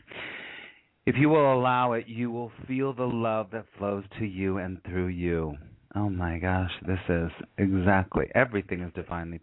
If 1.05 1.15
you 1.19 1.29
will 1.29 1.53
allow 1.53 1.93
it, 1.93 2.07
you 2.07 2.31
will 2.31 2.51
feel 2.67 2.93
the 2.93 3.03
love 3.03 3.47
that 3.51 3.65
flows 3.77 4.03
to 4.19 4.25
you 4.25 4.57
and 4.57 4.81
through 4.83 5.07
you. 5.07 5.53
Oh 5.95 6.09
my 6.09 6.39
gosh, 6.39 6.71
this 6.85 6.99
is 7.07 7.31
exactly 7.57 8.25
everything 8.35 8.81
is 8.81 8.91
divinely 8.93 9.39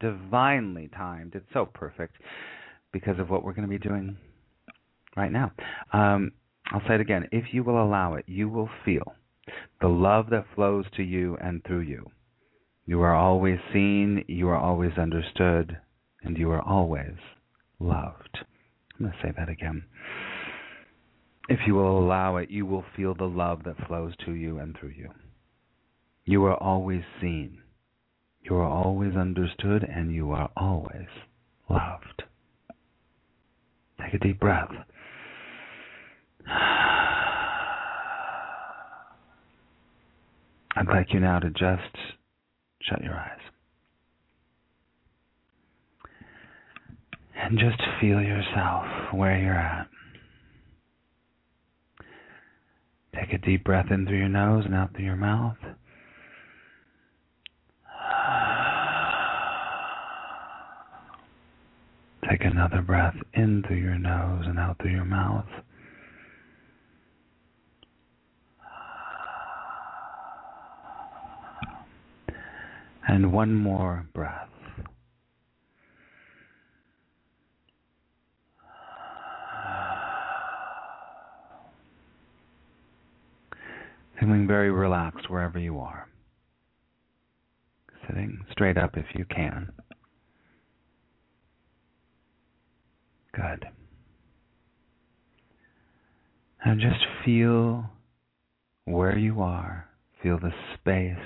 divinely 0.00 0.88
timed. 0.96 1.34
It's 1.34 1.52
so 1.52 1.66
perfect 1.66 2.16
because 2.92 3.18
of 3.18 3.28
what 3.28 3.42
we're 3.42 3.52
going 3.52 3.68
to 3.68 3.78
be 3.78 3.78
doing 3.78 4.16
right 5.16 5.32
now. 5.32 5.52
Um, 5.92 6.32
I'll 6.72 6.82
say 6.88 6.94
it 6.94 7.00
again. 7.00 7.28
If 7.32 7.52
you 7.52 7.64
will 7.64 7.82
allow 7.82 8.14
it, 8.14 8.24
you 8.26 8.48
will 8.48 8.70
feel 8.84 9.14
the 9.80 9.88
love 9.88 10.30
that 10.30 10.46
flows 10.54 10.84
to 10.96 11.02
you 11.02 11.36
and 11.40 11.62
through 11.64 11.80
you. 11.80 12.06
You 12.86 13.02
are 13.02 13.14
always 13.14 13.58
seen, 13.72 14.24
you 14.28 14.48
are 14.48 14.56
always 14.56 14.92
understood, 14.96 15.76
and 16.22 16.38
you 16.38 16.50
are 16.50 16.62
always 16.62 17.16
loved. 17.78 18.38
I'm 18.98 19.06
going 19.06 19.12
to 19.12 19.18
say 19.22 19.32
that 19.36 19.48
again. 19.48 19.84
If 21.48 21.60
you 21.66 21.74
will 21.74 21.98
allow 21.98 22.36
it, 22.36 22.50
you 22.50 22.66
will 22.66 22.84
feel 22.96 23.14
the 23.14 23.24
love 23.24 23.64
that 23.64 23.86
flows 23.86 24.12
to 24.24 24.32
you 24.32 24.58
and 24.58 24.76
through 24.78 24.90
you. 24.96 25.10
You 26.28 26.44
are 26.44 26.62
always 26.62 27.02
seen. 27.22 27.62
You 28.42 28.56
are 28.56 28.68
always 28.68 29.16
understood 29.16 29.82
and 29.82 30.12
you 30.12 30.30
are 30.32 30.50
always 30.54 31.06
loved. 31.70 32.24
Take 33.98 34.12
a 34.12 34.18
deep 34.18 34.38
breath. 34.38 34.68
I'd 36.46 37.46
like 40.86 41.14
you 41.14 41.20
now 41.20 41.38
to 41.38 41.48
just 41.48 41.96
shut 42.82 43.02
your 43.02 43.14
eyes 43.14 43.40
and 47.36 47.58
just 47.58 47.80
feel 48.02 48.20
yourself 48.20 48.84
where 49.14 49.38
you're 49.38 49.54
at. 49.54 49.88
Take 53.14 53.32
a 53.32 53.38
deep 53.38 53.64
breath 53.64 53.90
in 53.90 54.06
through 54.06 54.18
your 54.18 54.28
nose 54.28 54.66
and 54.66 54.74
out 54.74 54.94
through 54.94 55.06
your 55.06 55.16
mouth. 55.16 55.56
Take 62.28 62.44
another 62.44 62.82
breath 62.82 63.16
in 63.32 63.62
through 63.66 63.78
your 63.78 63.98
nose 63.98 64.44
and 64.46 64.58
out 64.58 64.76
through 64.82 64.90
your 64.90 65.04
mouth. 65.04 65.46
And 73.06 73.32
one 73.32 73.54
more 73.54 74.06
breath. 74.12 74.48
Feeling 84.20 84.46
very 84.46 84.70
relaxed 84.70 85.30
wherever 85.30 85.58
you 85.58 85.78
are. 85.78 86.08
Sitting 88.06 88.44
straight 88.52 88.76
up 88.76 88.98
if 88.98 89.06
you 89.14 89.24
can. 89.24 89.72
Good. 93.38 93.66
And 96.64 96.80
just 96.80 97.04
feel 97.24 97.84
where 98.84 99.16
you 99.16 99.40
are. 99.40 99.86
Feel 100.20 100.40
the 100.40 100.50
space 100.74 101.24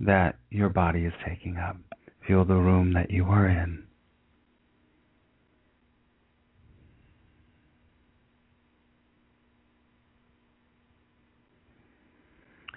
that 0.00 0.36
your 0.48 0.70
body 0.70 1.04
is 1.04 1.12
taking 1.28 1.58
up. 1.58 1.76
Feel 2.26 2.46
the 2.46 2.54
room 2.54 2.94
that 2.94 3.10
you 3.10 3.26
are 3.26 3.46
in. 3.46 3.84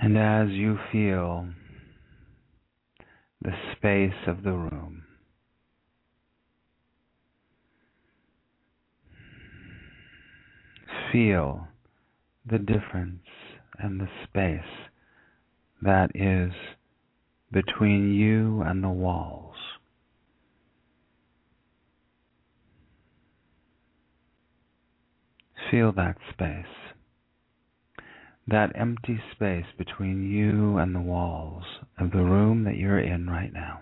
And 0.01 0.17
as 0.17 0.49
you 0.49 0.77
feel 0.91 1.47
the 3.41 3.53
space 3.77 4.27
of 4.27 4.43
the 4.43 4.51
room, 4.51 5.02
feel 11.13 11.67
the 12.49 12.59
difference 12.59 13.23
and 13.79 14.01
the 14.01 14.09
space 14.25 14.89
that 15.83 16.11
is 16.15 16.51
between 17.53 18.13
you 18.13 18.63
and 18.63 18.83
the 18.83 18.89
walls. 18.89 19.55
Feel 25.71 25.93
that 25.93 26.17
space, 26.31 26.65
that 28.47 28.71
empty 28.75 29.19
space 29.31 29.65
between 29.77 30.29
you 30.29 30.77
and 30.77 30.95
the 30.95 31.01
walls 31.01 31.63
of 31.99 32.11
the 32.11 32.23
room 32.23 32.63
that 32.65 32.77
you're 32.77 32.99
in 32.99 33.29
right 33.29 33.53
now. 33.53 33.81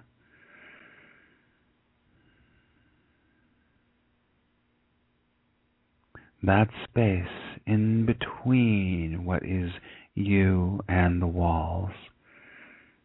That 6.43 6.67
space 6.83 7.57
in 7.65 8.05
between 8.05 9.25
what 9.25 9.43
is 9.43 9.71
you 10.15 10.79
and 10.87 11.21
the 11.21 11.27
walls 11.27 11.91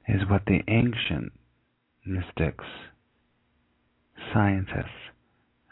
is 0.09 0.23
what 0.29 0.43
the 0.47 0.61
ancient 0.69 1.33
mystics, 2.05 2.65
scientists, 4.33 5.11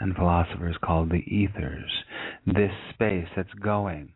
and 0.00 0.14
philosophers 0.14 0.76
called 0.84 1.10
the 1.10 1.22
ethers. 1.32 1.90
This 2.46 2.72
space 2.92 3.28
that's 3.36 3.54
going 3.62 4.12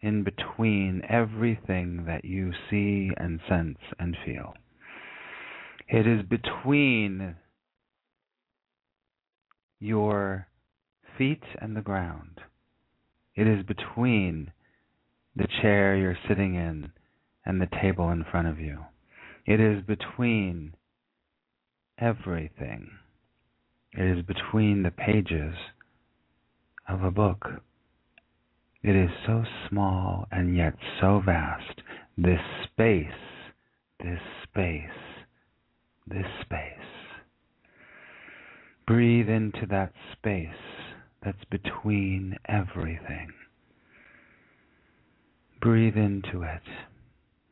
in 0.00 0.24
between 0.24 1.02
everything 1.08 2.04
that 2.06 2.24
you 2.24 2.52
see 2.70 3.10
and 3.16 3.40
sense 3.48 3.78
and 3.98 4.16
feel. 4.24 4.54
It 5.88 6.06
is 6.06 6.22
between 6.22 7.36
your 9.78 10.48
feet 11.16 11.42
and 11.60 11.76
the 11.76 11.80
ground. 11.80 12.40
It 13.36 13.46
is 13.46 13.64
between 13.66 14.50
the 15.36 15.46
chair 15.60 15.94
you're 15.94 16.18
sitting 16.26 16.54
in 16.54 16.90
and 17.44 17.60
the 17.60 17.68
table 17.82 18.10
in 18.10 18.24
front 18.30 18.48
of 18.48 18.58
you. 18.58 18.78
It 19.44 19.60
is 19.60 19.84
between 19.84 20.74
everything. 21.98 22.90
It 23.92 24.18
is 24.18 24.24
between 24.24 24.82
the 24.82 24.90
pages 24.90 25.54
of 26.88 27.02
a 27.02 27.10
book. 27.10 27.46
It 28.82 28.96
is 28.96 29.10
so 29.26 29.44
small 29.68 30.26
and 30.30 30.56
yet 30.56 30.74
so 31.00 31.20
vast. 31.24 31.82
This 32.16 32.40
space, 32.64 33.06
this 34.02 34.20
space, 34.44 34.80
this 36.06 36.26
space. 36.40 36.60
Breathe 38.86 39.28
into 39.28 39.66
that 39.68 39.92
space 40.12 40.48
that's 41.26 41.44
between 41.50 42.36
everything. 42.48 43.32
Breathe 45.60 45.96
into 45.96 46.42
it. 46.42 46.62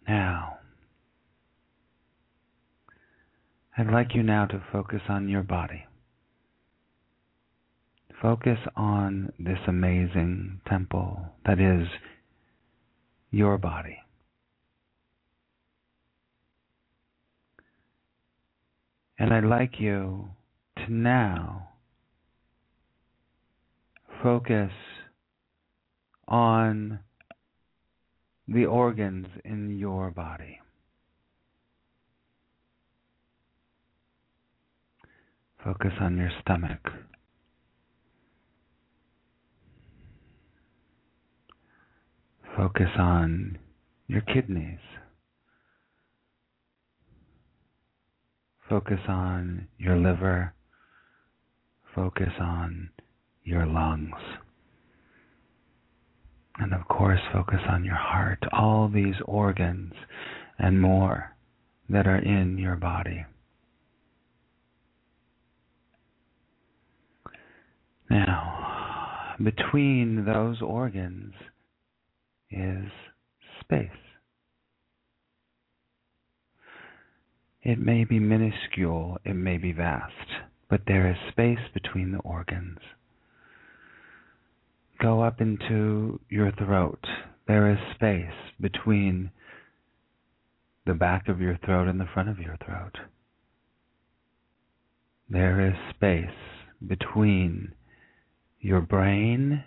Now, 0.07 0.59
I'd 3.77 3.91
like 3.91 4.15
you 4.15 4.23
now 4.23 4.47
to 4.47 4.63
focus 4.71 5.01
on 5.09 5.29
your 5.29 5.43
body. 5.43 5.87
Focus 8.23 8.59
on 8.77 9.33
this 9.41 9.59
amazing 9.67 10.61
temple 10.69 11.33
that 11.45 11.59
is 11.59 11.89
your 13.33 13.59
body. 13.59 13.99
And 19.19 19.35
I'd 19.35 19.45
like 19.45 19.81
you 19.81 20.29
to 20.77 20.93
now 20.93 21.71
focus 24.25 24.73
on 26.27 26.99
the 28.49 28.65
organs 28.65 29.27
in 29.45 29.79
your 29.79 30.11
body. 30.11 30.59
Focus 35.63 35.93
on 36.01 36.17
your 36.17 36.31
stomach. 36.41 36.81
Focus 42.57 42.89
on 42.99 43.59
your 44.07 44.23
kidneys. 44.23 44.79
Focus 48.71 49.01
on 49.07 49.69
your 49.77 49.99
liver. 49.99 50.55
Focus 51.95 52.33
on 52.41 52.89
your 53.45 53.67
lungs. 53.67 54.17
And 56.57 56.73
of 56.73 56.87
course, 56.89 57.21
focus 57.33 57.61
on 57.69 57.85
your 57.85 57.97
heart, 57.97 58.39
all 58.53 58.89
these 58.89 59.17
organs 59.27 59.93
and 60.59 60.81
more 60.81 61.37
that 61.89 62.07
are 62.07 62.19
in 62.19 62.59
your 62.59 62.77
body. 62.77 63.25
Now, 68.09 69.35
between 69.43 70.25
those 70.25 70.63
organs 70.63 71.35
is 72.51 72.87
space. 73.61 73.89
It 77.63 77.81
may 77.81 78.05
be 78.05 78.21
minuscule, 78.21 79.19
it 79.25 79.35
may 79.35 79.57
be 79.57 79.73
vast, 79.73 80.13
but 80.71 80.83
there 80.87 81.11
is 81.11 81.17
space 81.33 81.67
between 81.73 82.13
the 82.13 82.19
organs 82.19 82.79
go 85.05 85.23
up 85.23 85.43
into 85.43 86.19
your 86.31 86.51
throat. 86.53 87.05
There 87.47 87.71
is 87.71 87.79
space 87.95 88.39
between 88.59 89.31
the 90.87 90.95
back 90.95 91.29
of 91.29 91.43
your 91.43 91.59
throat 91.63 91.89
and 91.89 92.01
the 92.01 92.09
front 92.15 92.31
of 92.31 92.39
your 92.39 92.57
throat. 92.65 92.97
There 95.29 95.69
is 95.69 95.75
space 95.95 96.35
between 96.87 97.75
your 98.61 98.81
brain 98.81 99.63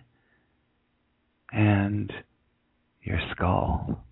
and 1.51 2.11
your 3.03 3.19
skull. 3.31 4.03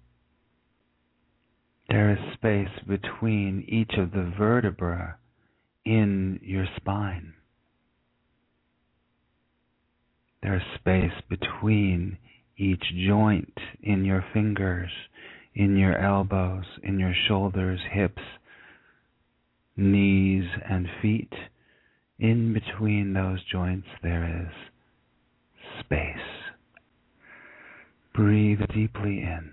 There 1.89 2.11
is 2.11 2.33
space 2.35 2.83
between 2.87 3.65
each 3.67 3.97
of 3.97 4.11
the 4.11 4.31
vertebrae 4.37 5.13
in 5.85 6.39
your 6.43 6.67
spine. 6.77 7.33
There's 10.45 10.61
space 10.75 11.23
between 11.27 12.19
each 12.55 12.83
joint 13.07 13.57
in 13.81 14.05
your 14.05 14.23
fingers, 14.31 14.91
in 15.55 15.75
your 15.75 15.97
elbows, 15.97 16.65
in 16.83 16.99
your 16.99 17.15
shoulders, 17.27 17.79
hips, 17.91 18.21
knees, 19.75 20.45
and 20.69 20.85
feet. 21.01 21.33
In 22.19 22.53
between 22.53 23.13
those 23.13 23.39
joints, 23.51 23.87
there 24.03 24.45
is 24.45 25.83
space. 25.83 26.05
Breathe 28.13 28.61
deeply 28.71 29.23
in. 29.23 29.51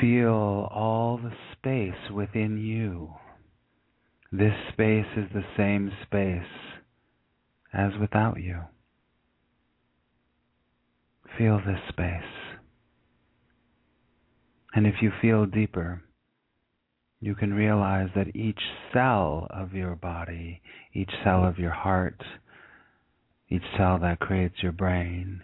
Feel 0.00 0.66
all 0.72 1.20
the 1.22 1.34
space 1.52 2.10
within 2.10 2.56
you. 2.56 3.12
This 4.32 4.54
space 4.72 5.14
is 5.14 5.28
the 5.34 5.44
same 5.58 5.92
space 6.06 6.42
as 7.74 7.92
without 8.00 8.40
you. 8.40 8.62
Feel 11.36 11.58
this 11.58 11.80
space. 11.88 12.22
And 14.74 14.86
if 14.86 14.94
you 15.02 15.10
feel 15.20 15.46
deeper, 15.46 16.02
you 17.20 17.34
can 17.34 17.52
realize 17.52 18.08
that 18.14 18.36
each 18.36 18.60
cell 18.92 19.46
of 19.50 19.72
your 19.72 19.96
body, 19.96 20.62
each 20.92 21.10
cell 21.24 21.44
of 21.44 21.58
your 21.58 21.72
heart, 21.72 22.22
each 23.48 23.62
cell 23.76 23.98
that 23.98 24.20
creates 24.20 24.62
your 24.62 24.72
brain, 24.72 25.42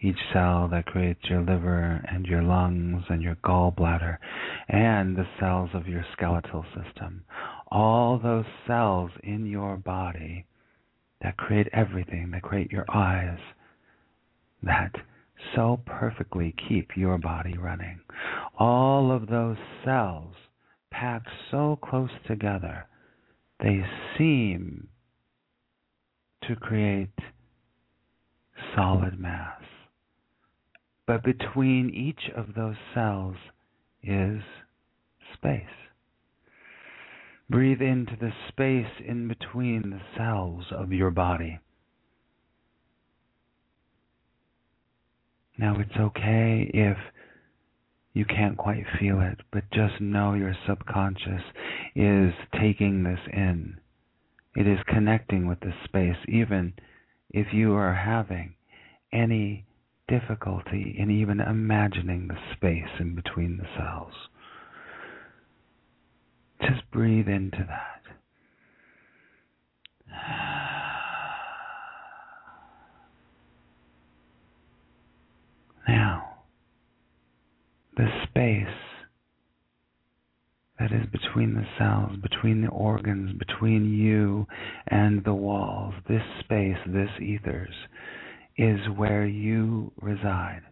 each 0.00 0.18
cell 0.32 0.68
that 0.68 0.86
creates 0.86 1.20
your 1.28 1.40
liver 1.40 2.02
and 2.08 2.26
your 2.26 2.42
lungs 2.42 3.04
and 3.08 3.22
your 3.22 3.36
gallbladder, 3.36 4.16
and 4.68 5.16
the 5.16 5.26
cells 5.38 5.70
of 5.74 5.86
your 5.86 6.04
skeletal 6.12 6.64
system, 6.74 7.24
all 7.70 8.18
those 8.18 8.46
cells 8.66 9.10
in 9.22 9.46
your 9.46 9.76
body 9.76 10.46
that 11.20 11.36
create 11.36 11.68
everything, 11.72 12.30
that 12.30 12.42
create 12.42 12.70
your 12.72 12.86
eyes, 12.92 13.38
that 14.62 14.92
so 15.54 15.80
perfectly 15.86 16.54
keep 16.68 16.96
your 16.96 17.18
body 17.18 17.56
running. 17.56 18.00
All 18.58 19.10
of 19.12 19.28
those 19.28 19.56
cells 19.84 20.34
packed 20.90 21.28
so 21.50 21.78
close 21.82 22.10
together, 22.26 22.86
they 23.60 23.84
seem 24.16 24.88
to 26.48 26.56
create 26.56 27.18
solid 28.74 29.18
mass. 29.18 29.62
But 31.06 31.24
between 31.24 31.90
each 31.90 32.30
of 32.36 32.54
those 32.54 32.76
cells 32.94 33.36
is 34.02 34.42
space. 35.34 35.64
Breathe 37.50 37.82
into 37.82 38.16
the 38.18 38.32
space 38.48 39.02
in 39.06 39.28
between 39.28 39.90
the 39.90 40.00
cells 40.16 40.64
of 40.70 40.92
your 40.92 41.10
body. 41.10 41.58
Now, 45.58 45.78
it's 45.78 45.96
okay 45.98 46.70
if 46.72 46.96
you 48.14 48.24
can't 48.24 48.56
quite 48.56 48.84
feel 48.98 49.20
it, 49.20 49.40
but 49.52 49.70
just 49.72 50.00
know 50.00 50.34
your 50.34 50.54
subconscious 50.66 51.42
is 51.94 52.32
taking 52.60 53.04
this 53.04 53.20
in. 53.32 53.78
It 54.54 54.66
is 54.66 54.78
connecting 54.86 55.46
with 55.46 55.60
the 55.60 55.72
space, 55.84 56.16
even 56.28 56.74
if 57.30 57.46
you 57.52 57.74
are 57.74 57.94
having 57.94 58.54
any 59.12 59.64
difficulty 60.08 60.94
in 60.98 61.10
even 61.10 61.40
imagining 61.40 62.28
the 62.28 62.36
space 62.54 63.00
in 63.00 63.14
between 63.14 63.56
the 63.56 63.66
cells. 63.78 64.12
Just 66.60 66.90
breathe 66.90 67.28
into 67.28 67.66
that. 67.68 68.02
Now, 75.88 76.34
the 77.96 78.08
space 78.42 78.74
that 80.78 80.92
is 80.92 81.06
between 81.12 81.54
the 81.54 81.66
cells, 81.78 82.16
between 82.20 82.62
the 82.62 82.68
organs, 82.68 83.38
between 83.38 83.92
you 83.94 84.46
and 84.88 85.22
the 85.24 85.34
walls, 85.34 85.94
this 86.08 86.22
space, 86.40 86.78
this 86.86 87.10
ethers, 87.20 87.74
is 88.56 88.80
where 88.96 89.24
you 89.24 89.92
reside. 90.00 90.62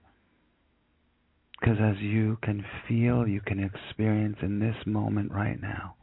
Because 1.61 1.77
as 1.81 1.97
you 2.01 2.39
can 2.43 2.65
feel, 2.89 3.29
you 3.29 3.41
can 3.41 3.63
experience 3.63 4.39
in 4.43 4.59
this 4.59 4.77
moment 4.87 5.31
right 5.31 5.61
now, 5.61 5.95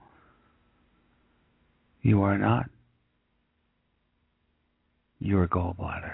you 2.02 2.22
are 2.22 2.38
not 2.38 2.66
your 5.20 5.48
gallbladder. 5.48 6.14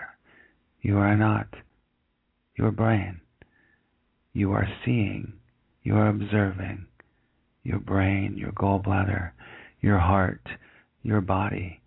You 0.81 0.97
are 0.97 1.15
not 1.15 1.47
your 2.57 2.71
brain. 2.71 3.21
You 4.33 4.53
are 4.53 4.67
seeing, 4.83 5.33
you 5.83 5.95
are 5.95 6.07
observing 6.07 6.85
your 7.63 7.79
brain, 7.79 8.35
your 8.37 8.51
gallbladder, 8.51 9.31
your 9.81 9.99
heart, 9.99 10.47
your 11.01 11.21
body, 11.21 11.81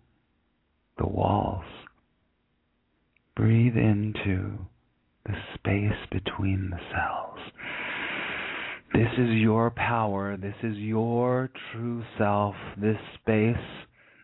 the 0.97 1.07
walls. 1.07 1.65
Breathe 3.35 3.75
into 3.75 4.57
the 5.25 5.35
space 5.55 6.07
between 6.11 6.71
the 6.71 6.79
cells. 6.91 7.39
This 8.93 9.11
is 9.17 9.29
your 9.41 9.71
power. 9.71 10.37
This 10.37 10.55
is 10.63 10.77
your 10.77 11.49
true 11.71 12.03
self. 12.17 12.55
This 12.81 12.97
space 13.21 13.55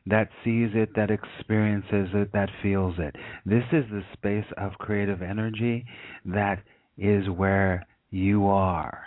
that 0.05 0.29
sees 0.43 0.69
it, 0.73 0.95
that 0.95 1.11
experiences 1.11 2.09
it, 2.13 2.31
that 2.33 2.49
feels 2.61 2.95
it. 2.97 3.15
This 3.45 3.63
is 3.71 3.85
the 3.91 4.03
space 4.13 4.51
of 4.57 4.71
creative 4.79 5.21
energy 5.21 5.85
that 6.25 6.63
is 6.97 7.29
where 7.29 7.85
you 8.09 8.47
are. 8.47 9.03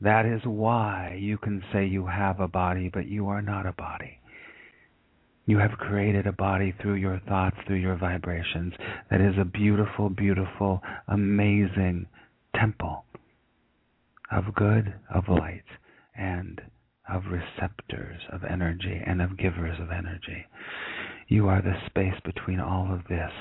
That 0.00 0.26
is 0.26 0.40
why 0.44 1.18
you 1.20 1.38
can 1.38 1.62
say 1.72 1.86
you 1.86 2.06
have 2.06 2.40
a 2.40 2.48
body, 2.48 2.90
but 2.92 3.08
you 3.08 3.28
are 3.28 3.42
not 3.42 3.66
a 3.66 3.72
body. 3.72 4.20
You 5.46 5.58
have 5.58 5.72
created 5.72 6.26
a 6.26 6.32
body 6.32 6.74
through 6.80 6.96
your 6.96 7.20
thoughts, 7.26 7.56
through 7.66 7.76
your 7.76 7.96
vibrations. 7.96 8.74
That 9.10 9.20
is 9.20 9.34
a 9.38 9.44
beautiful, 9.44 10.10
beautiful, 10.10 10.82
amazing 11.08 12.06
temple 12.54 13.04
of 14.30 14.54
good, 14.54 14.94
of 15.12 15.24
light, 15.28 15.64
and 16.14 16.60
of 17.08 17.22
receptors 17.30 18.20
of 18.30 18.44
energy 18.44 19.00
and 19.06 19.22
of 19.22 19.38
givers 19.38 19.80
of 19.80 19.90
energy. 19.90 20.44
You 21.28 21.48
are 21.48 21.62
the 21.62 21.80
space 21.86 22.20
between 22.24 22.60
all 22.60 22.92
of 22.92 23.00
this. 23.08 23.32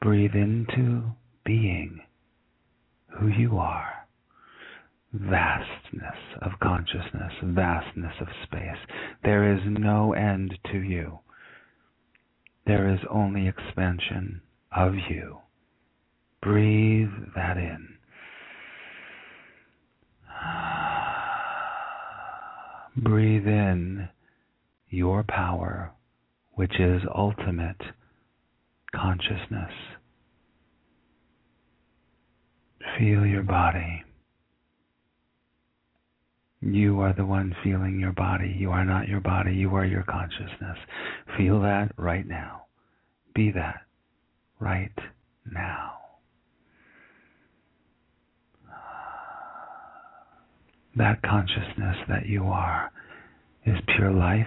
Breathe 0.00 0.34
into 0.34 1.02
being 1.44 2.00
who 3.18 3.28
you 3.28 3.58
are. 3.58 3.95
Vastness 5.18 6.18
of 6.42 6.52
consciousness, 6.62 7.32
vastness 7.42 8.12
of 8.20 8.28
space. 8.42 8.76
There 9.24 9.54
is 9.54 9.60
no 9.66 10.12
end 10.12 10.58
to 10.72 10.78
you. 10.78 11.20
There 12.66 12.92
is 12.92 13.00
only 13.10 13.48
expansion 13.48 14.42
of 14.76 14.94
you. 15.08 15.38
Breathe 16.42 17.08
that 17.34 17.56
in. 17.56 17.88
Breathe 22.96 23.46
in 23.46 24.08
your 24.88 25.22
power, 25.22 25.92
which 26.52 26.78
is 26.78 27.02
ultimate 27.14 27.80
consciousness. 28.94 29.72
Feel 32.98 33.26
your 33.26 33.42
body. 33.42 34.05
You 36.60 37.00
are 37.00 37.12
the 37.12 37.26
one 37.26 37.54
feeling 37.62 38.00
your 38.00 38.12
body. 38.12 38.54
You 38.58 38.70
are 38.70 38.84
not 38.84 39.08
your 39.08 39.20
body. 39.20 39.54
You 39.54 39.74
are 39.76 39.84
your 39.84 40.04
consciousness. 40.04 40.78
Feel 41.36 41.60
that 41.62 41.92
right 41.96 42.26
now. 42.26 42.62
Be 43.34 43.50
that 43.52 43.82
right 44.58 44.96
now. 45.50 45.96
that 50.96 51.20
consciousness 51.22 51.96
that 52.08 52.26
you 52.26 52.44
are 52.44 52.90
is 53.66 53.76
pure 53.96 54.12
life, 54.12 54.46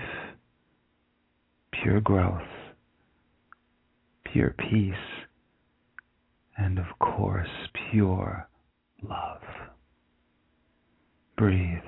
pure 1.71 2.01
growth, 2.01 2.41
pure 4.33 4.55
peace, 4.57 4.93
and 6.57 6.79
of 6.79 6.85
course, 6.99 7.47
pure 7.91 8.47
love. 9.03 9.68
Breathe. 11.39 11.79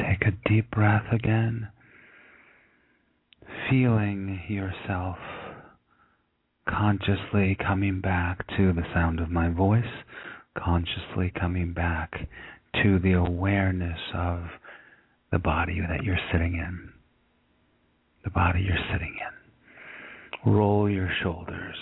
Take 0.00 0.26
a 0.26 0.48
deep 0.48 0.72
breath 0.72 1.04
again 1.12 1.68
feeling 3.70 4.40
yourself 4.48 5.18
consciously 6.68 7.56
coming 7.64 8.00
back 8.00 8.44
to 8.56 8.72
the 8.72 8.82
sound 8.92 9.20
of 9.20 9.30
my 9.30 9.48
voice, 9.50 9.84
consciously 10.58 11.32
coming 11.38 11.72
back 11.72 12.12
to 12.82 12.98
the 12.98 13.12
awareness 13.12 14.00
of 14.14 14.40
the 15.30 15.38
body 15.38 15.80
that 15.80 16.02
you're 16.02 16.18
sitting 16.32 16.54
in. 16.54 16.92
The 18.24 18.30
body 18.30 18.62
you're 18.66 18.76
sitting 18.92 19.14
in. 19.20 19.33
Roll 20.46 20.90
your 20.90 21.10
shoulders. 21.22 21.76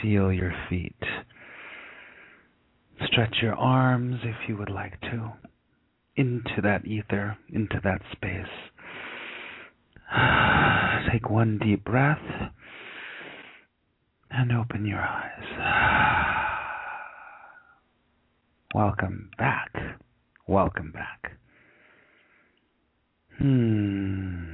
Feel 0.00 0.32
your 0.32 0.54
feet. 0.68 0.96
Stretch 3.06 3.36
your 3.42 3.54
arms 3.54 4.16
if 4.24 4.48
you 4.48 4.56
would 4.56 4.70
like 4.70 4.98
to 5.02 5.32
into 6.16 6.60
that 6.62 6.86
ether, 6.86 7.36
into 7.48 7.80
that 7.82 8.00
space. 8.12 8.46
Take 11.12 11.30
one 11.30 11.58
deep 11.58 11.84
breath 11.84 12.18
and 14.30 14.52
open 14.52 14.86
your 14.86 15.00
eyes. 15.00 15.44
Welcome 18.74 19.30
back. 19.38 19.72
Welcome 20.46 20.92
back. 20.92 21.32
Hmm. 23.38 24.49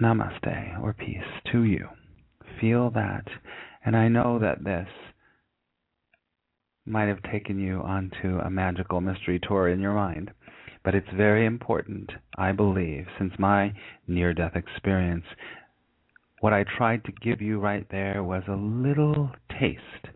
Namaste 0.00 0.82
or 0.82 0.92
peace 0.92 1.22
to 1.52 1.62
you. 1.62 1.88
Feel 2.60 2.90
that. 2.90 3.26
And 3.84 3.96
I 3.96 4.08
know 4.08 4.38
that 4.38 4.64
this 4.64 4.88
might 6.86 7.08
have 7.08 7.22
taken 7.22 7.58
you 7.58 7.80
onto 7.80 8.38
a 8.38 8.50
magical 8.50 9.00
mystery 9.00 9.40
tour 9.42 9.68
in 9.68 9.80
your 9.80 9.94
mind. 9.94 10.30
But 10.84 10.94
it's 10.94 11.08
very 11.16 11.46
important, 11.46 12.10
I 12.36 12.52
believe, 12.52 13.06
since 13.18 13.32
my 13.38 13.72
near 14.06 14.34
death 14.34 14.54
experience, 14.54 15.24
what 16.40 16.52
I 16.52 16.64
tried 16.76 17.04
to 17.04 17.12
give 17.22 17.40
you 17.40 17.58
right 17.58 17.86
there 17.90 18.22
was 18.22 18.42
a 18.48 18.54
little 18.54 19.30
taste 19.58 20.08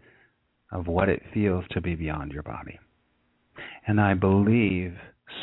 of 0.70 0.86
what 0.86 1.08
it 1.08 1.22
feels 1.32 1.64
to 1.70 1.80
be 1.80 1.94
beyond 1.94 2.32
your 2.32 2.42
body. 2.42 2.78
And 3.86 3.98
I 3.98 4.12
believe 4.12 4.94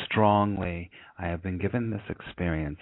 strongly 0.04 0.90
I 1.18 1.26
have 1.26 1.42
been 1.42 1.58
given 1.58 1.90
this 1.90 2.08
experience 2.08 2.78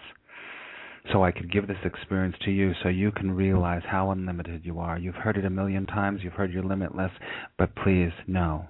so 1.12 1.22
I 1.22 1.32
could 1.32 1.52
give 1.52 1.66
this 1.66 1.76
experience 1.84 2.36
to 2.44 2.50
you 2.50 2.72
so 2.82 2.88
you 2.88 3.12
can 3.12 3.30
realize 3.30 3.82
how 3.86 4.10
unlimited 4.10 4.64
you 4.64 4.80
are. 4.80 4.98
You've 4.98 5.14
heard 5.14 5.36
it 5.36 5.44
a 5.44 5.50
million 5.50 5.86
times, 5.86 6.20
you've 6.22 6.32
heard 6.32 6.52
you're 6.52 6.62
limitless, 6.62 7.10
but 7.58 7.74
please, 7.76 8.12
know. 8.26 8.66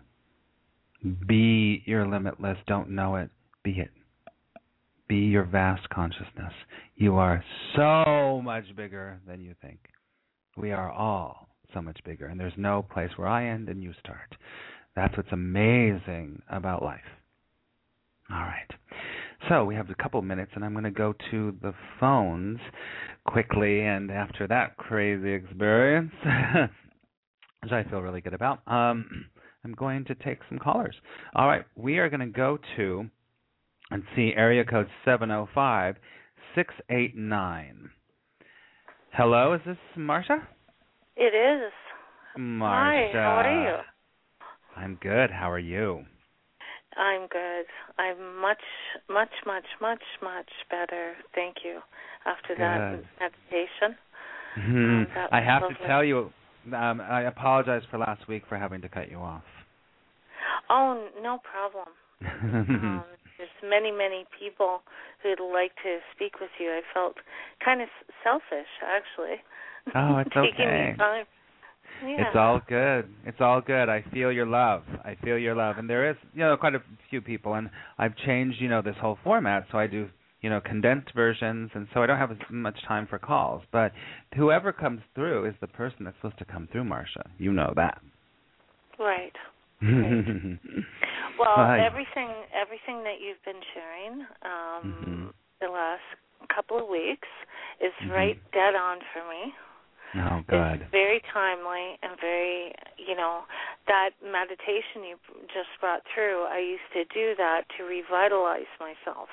Be 1.26 1.82
your 1.86 2.08
limitless, 2.08 2.58
don't 2.66 2.90
know 2.90 3.16
it, 3.16 3.30
be 3.62 3.72
it. 3.72 3.90
Be 5.06 5.16
your 5.16 5.44
vast 5.44 5.88
consciousness. 5.90 6.52
You 6.96 7.16
are 7.16 7.44
so 7.76 8.40
much 8.42 8.64
bigger 8.74 9.20
than 9.26 9.40
you 9.40 9.54
think. 9.60 9.78
We 10.56 10.72
are 10.72 10.90
all 10.90 11.48
so 11.74 11.82
much 11.82 11.98
bigger, 12.04 12.26
and 12.26 12.40
there's 12.40 12.52
no 12.56 12.82
place 12.82 13.10
where 13.16 13.28
I 13.28 13.48
end 13.48 13.68
and 13.68 13.82
you 13.82 13.92
start. 14.00 14.34
That's 14.96 15.16
what's 15.16 15.32
amazing 15.32 16.40
about 16.48 16.82
life. 16.82 17.00
All 18.30 18.38
right. 18.38 18.70
So 19.48 19.64
we 19.64 19.74
have 19.74 19.90
a 19.90 19.94
couple 19.94 20.22
minutes, 20.22 20.52
and 20.54 20.64
I'm 20.64 20.72
going 20.72 20.84
to 20.84 20.90
go 20.90 21.14
to 21.30 21.54
the 21.60 21.74
phones 22.00 22.58
quickly. 23.26 23.80
And 23.80 24.10
after 24.10 24.46
that 24.46 24.76
crazy 24.76 25.32
experience, 25.32 26.12
which 27.62 27.72
I 27.72 27.84
feel 27.90 28.00
really 28.00 28.22
good 28.22 28.34
about, 28.34 28.60
um, 28.66 29.26
I'm 29.64 29.74
going 29.74 30.04
to 30.06 30.14
take 30.14 30.38
some 30.48 30.58
callers. 30.58 30.94
All 31.34 31.46
right, 31.46 31.64
we 31.76 31.98
are 31.98 32.08
going 32.08 32.20
to 32.20 32.26
go 32.26 32.58
to 32.76 33.04
and 33.90 34.02
see 34.16 34.32
area 34.34 34.64
code 34.64 34.88
705 35.04 35.96
689. 36.54 37.90
Hello, 39.12 39.54
is 39.54 39.60
this 39.66 39.76
Marsha? 39.96 40.38
It 41.16 41.34
is. 41.34 41.72
Marsha. 42.38 43.12
Hi, 43.12 43.18
how 43.18 43.36
are 43.36 43.64
you? 43.64 43.76
I'm 44.76 44.98
good. 45.00 45.30
How 45.30 45.50
are 45.50 45.58
you? 45.58 46.04
I'm 46.96 47.26
good. 47.28 47.66
I'm 47.98 48.40
much, 48.40 48.62
much, 49.08 49.32
much, 49.46 49.64
much, 49.80 50.02
much 50.22 50.50
better. 50.70 51.14
Thank 51.34 51.56
you. 51.64 51.80
After 52.26 52.54
that 52.56 52.90
Good. 52.90 53.06
meditation. 53.20 53.98
Mhm. 54.56 55.06
Um, 55.06 55.06
that 55.14 55.32
I 55.32 55.40
have 55.40 55.62
lovely. 55.62 55.76
to 55.76 55.86
tell 55.86 56.04
you, 56.04 56.32
um, 56.72 57.00
I 57.00 57.22
apologize 57.22 57.84
for 57.90 57.98
last 57.98 58.26
week 58.28 58.46
for 58.46 58.56
having 58.56 58.80
to 58.82 58.88
cut 58.88 59.10
you 59.10 59.18
off. 59.18 59.44
Oh, 60.70 61.08
no 61.20 61.38
problem. 61.38 61.88
Um, 62.24 63.04
there's 63.36 63.50
many, 63.64 63.90
many 63.90 64.24
people 64.38 64.82
who'd 65.22 65.40
like 65.40 65.74
to 65.82 65.98
speak 66.14 66.40
with 66.40 66.50
you. 66.60 66.70
I 66.70 66.82
felt 66.94 67.16
kind 67.64 67.82
of 67.82 67.88
selfish, 68.22 68.70
actually. 68.80 69.42
Oh, 69.94 70.18
it's 70.18 70.30
Taking 70.34 70.70
okay. 70.70 70.94
time. 70.96 71.26
Yeah. 72.02 72.26
It's 72.28 72.36
all 72.36 72.60
good. 72.68 73.08
It's 73.24 73.40
all 73.40 73.60
good. 73.60 73.88
I 73.88 74.02
feel 74.12 74.30
your 74.32 74.46
love. 74.46 74.82
I 75.04 75.16
feel 75.22 75.38
your 75.38 75.54
love. 75.54 75.78
And 75.78 75.88
there 75.88 76.10
is, 76.10 76.16
you 76.34 76.40
know, 76.40 76.56
quite 76.56 76.74
a 76.74 76.82
few 77.10 77.20
people 77.20 77.54
and 77.54 77.70
I've 77.98 78.16
changed, 78.16 78.60
you 78.60 78.68
know, 78.68 78.82
this 78.82 78.96
whole 79.00 79.18
format 79.24 79.66
so 79.70 79.78
I 79.78 79.86
do, 79.86 80.08
you 80.40 80.50
know, 80.50 80.60
condensed 80.60 81.12
versions 81.14 81.70
and 81.74 81.86
so 81.94 82.02
I 82.02 82.06
don't 82.06 82.18
have 82.18 82.30
as 82.30 82.38
much 82.50 82.78
time 82.86 83.06
for 83.06 83.18
calls. 83.18 83.62
But 83.72 83.92
whoever 84.36 84.72
comes 84.72 85.00
through 85.14 85.46
is 85.46 85.54
the 85.60 85.66
person 85.68 86.04
that's 86.04 86.16
supposed 86.16 86.38
to 86.38 86.44
come 86.44 86.68
through, 86.70 86.84
Marcia. 86.84 87.30
You 87.38 87.52
know 87.52 87.72
that. 87.76 88.00
Right. 88.98 89.32
Well, 91.38 91.66
Hi. 91.66 91.80
everything 91.84 92.30
everything 92.54 93.02
that 93.02 93.18
you've 93.18 93.42
been 93.44 93.60
sharing 93.74 94.20
um 94.46 94.86
Mhm. 94.86 95.32
the 95.60 95.66
last 95.66 96.02
couple 96.54 96.78
of 96.78 96.88
weeks 96.88 97.26
is 97.80 97.92
Mhm. 98.02 98.10
right 98.14 98.38
dead 98.52 98.74
on 98.76 99.00
for 99.12 99.24
me. 99.28 99.52
Oh, 100.16 100.42
good. 100.46 100.82
It's 100.82 100.90
very 100.92 101.20
timely 101.32 101.98
and 102.02 102.14
very, 102.20 102.72
you 102.98 103.16
know, 103.16 103.42
that 103.86 104.10
meditation 104.22 105.02
you 105.02 105.16
just 105.50 105.68
brought 105.80 106.02
through. 106.14 106.44
I 106.46 106.58
used 106.58 106.86
to 106.94 107.02
do 107.12 107.34
that 107.36 107.62
to 107.76 107.84
revitalize 107.84 108.70
myself, 108.78 109.28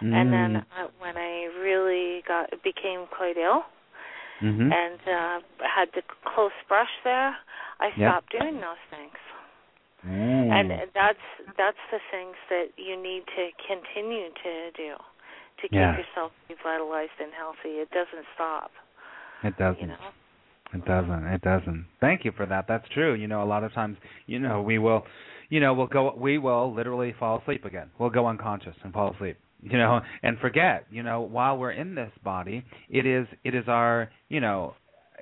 and 0.00 0.32
then 0.32 0.56
uh, 0.56 0.88
when 0.98 1.16
I 1.16 1.48
really 1.60 2.22
got 2.26 2.50
became 2.64 3.06
quite 3.12 3.36
ill 3.36 3.64
mm-hmm. 4.42 4.72
and 4.72 5.00
uh 5.08 5.38
had 5.64 5.88
the 5.94 6.02
close 6.24 6.56
brush 6.68 6.92
there, 7.04 7.36
I 7.80 7.88
Yep. 7.96 7.96
stopped 7.96 8.32
doing 8.32 8.56
those 8.60 8.82
things. 8.90 9.16
Mm. 10.06 10.50
And 10.52 10.70
that's 10.94 11.26
that's 11.56 11.84
the 11.90 12.00
things 12.10 12.36
that 12.48 12.68
you 12.76 12.96
need 13.00 13.24
to 13.36 13.50
continue 13.66 14.28
to 14.32 14.70
do 14.76 14.94
to 14.96 15.62
keep 15.62 15.72
Yeah. 15.72 15.96
yourself 15.96 16.32
revitalized 16.48 17.16
and 17.18 17.32
healthy. 17.32 17.80
It 17.80 17.90
doesn't 17.90 18.26
stop. 18.34 18.70
It 19.46 19.56
doesn't. 19.58 19.80
You 19.80 19.86
know. 19.88 19.96
It 20.74 20.84
doesn't. 20.84 21.24
It 21.26 21.42
doesn't. 21.42 21.86
Thank 22.00 22.24
you 22.24 22.32
for 22.36 22.46
that. 22.46 22.66
That's 22.68 22.88
true. 22.92 23.14
You 23.14 23.28
know, 23.28 23.42
a 23.42 23.46
lot 23.46 23.64
of 23.64 23.72
times, 23.72 23.96
you 24.26 24.38
know, 24.38 24.62
we 24.62 24.78
will, 24.78 25.04
you 25.48 25.60
know, 25.60 25.74
we'll 25.74 25.86
go, 25.86 26.14
we 26.16 26.38
will 26.38 26.74
literally 26.74 27.14
fall 27.18 27.40
asleep 27.40 27.64
again. 27.64 27.90
We'll 27.98 28.10
go 28.10 28.26
unconscious 28.26 28.74
and 28.82 28.92
fall 28.92 29.14
asleep. 29.14 29.38
You 29.62 29.78
know, 29.78 30.00
and 30.22 30.38
forget. 30.38 30.86
You 30.90 31.02
know, 31.02 31.22
while 31.22 31.56
we're 31.56 31.72
in 31.72 31.94
this 31.94 32.12
body, 32.22 32.64
it 32.90 33.06
is, 33.06 33.26
it 33.42 33.54
is 33.54 33.64
our, 33.68 34.10
you 34.28 34.40
know, 34.40 34.74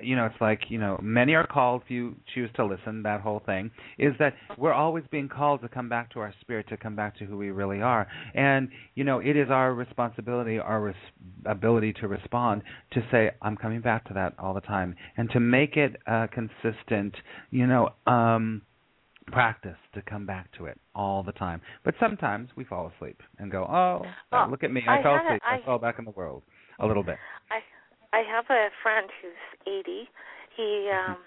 you 0.03 0.17
know, 0.17 0.27
it's 0.27 0.41
like, 0.41 0.61
you 0.69 0.79
know, 0.79 0.99
many 1.03 1.35
are 1.35 1.47
called, 1.47 1.83
few 1.87 2.17
choose 2.35 2.51
to 2.57 2.65
listen. 2.65 3.03
That 3.03 3.21
whole 3.21 3.41
thing 3.45 3.71
is 3.99 4.15
that 4.19 4.35
we're 4.59 4.73
always 4.73 5.05
being 5.11 5.29
called 5.29 5.63
to 5.63 5.69
come 5.69 5.89
back 5.89 6.11
to 6.13 6.21
our 6.21 6.35
spirit, 6.41 6.69
to 6.69 6.77
come 6.77 6.97
back 6.97 7.17
to 7.19 7.25
who 7.25 7.37
we 7.37 7.51
really 7.51 7.81
are. 7.81 8.07
And, 8.35 8.69
you 8.95 9.05
know, 9.05 9.19
it 9.21 9.37
is 9.37 9.51
our 9.51 9.73
responsibility, 9.75 10.59
our 10.59 10.81
res- 10.81 10.95
ability 11.47 11.93
to 12.01 12.09
respond, 12.09 12.63
to 12.93 13.03
say, 13.11 13.31
I'm 13.43 13.57
coming 13.57 13.81
back 13.81 14.07
to 14.09 14.15
that 14.15 14.35
all 14.39 14.55
the 14.55 14.61
time, 14.61 14.97
and 15.17 15.31
to 15.31 15.41
make 15.41 15.77
it 15.77 15.97
a 16.07 16.29
consistent, 16.29 17.15
you 17.51 17.67
know, 17.67 17.91
um, 18.07 18.63
practice 19.29 19.77
to 19.95 20.03
come 20.03 20.27
back 20.27 20.51
to 20.59 20.67
it 20.67 20.79
all 20.95 21.23
the 21.23 21.33
time. 21.33 21.61
But 21.85 21.95
sometimes 21.99 22.51
we 22.57 22.65
fall 22.65 22.93
asleep 22.95 23.21
and 23.39 23.51
go, 23.51 23.65
oh, 23.65 24.03
Well, 24.31 24.51
look 24.51 24.65
at 24.65 24.71
me, 24.73 24.83
I, 24.87 24.99
I 24.99 25.03
fell 25.03 25.17
asleep, 25.17 25.43
I, 25.45 25.55
I- 25.57 25.65
fell 25.65 25.79
back 25.79 25.99
in 25.99 26.05
the 26.05 26.11
world 26.11 26.43
a 26.79 26.87
little 26.87 27.03
bit. 27.03 27.17
I 27.51 27.61
I 28.15 28.23
have 28.31 28.47
a 28.49 28.71
friend 28.81 29.11
who's 29.19 29.43
80. 29.67 30.07
He 30.57 30.89
um 30.95 31.19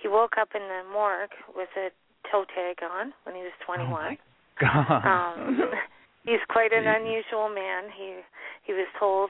he 0.00 0.08
woke 0.08 0.40
up 0.40 0.48
in 0.54 0.62
the 0.62 0.82
morgue 0.90 1.36
with 1.54 1.68
a 1.76 1.92
toe 2.32 2.44
tag 2.48 2.80
on 2.80 3.12
when 3.24 3.36
he 3.36 3.42
was 3.42 3.52
21. 3.66 3.84
Oh 3.84 3.92
my 3.92 4.16
God. 4.56 5.04
um 5.04 5.60
he's 6.24 6.40
quite 6.48 6.72
an 6.72 6.86
unusual 6.88 7.52
man. 7.52 7.92
He 7.92 8.24
he 8.64 8.72
was 8.72 8.88
told 8.98 9.28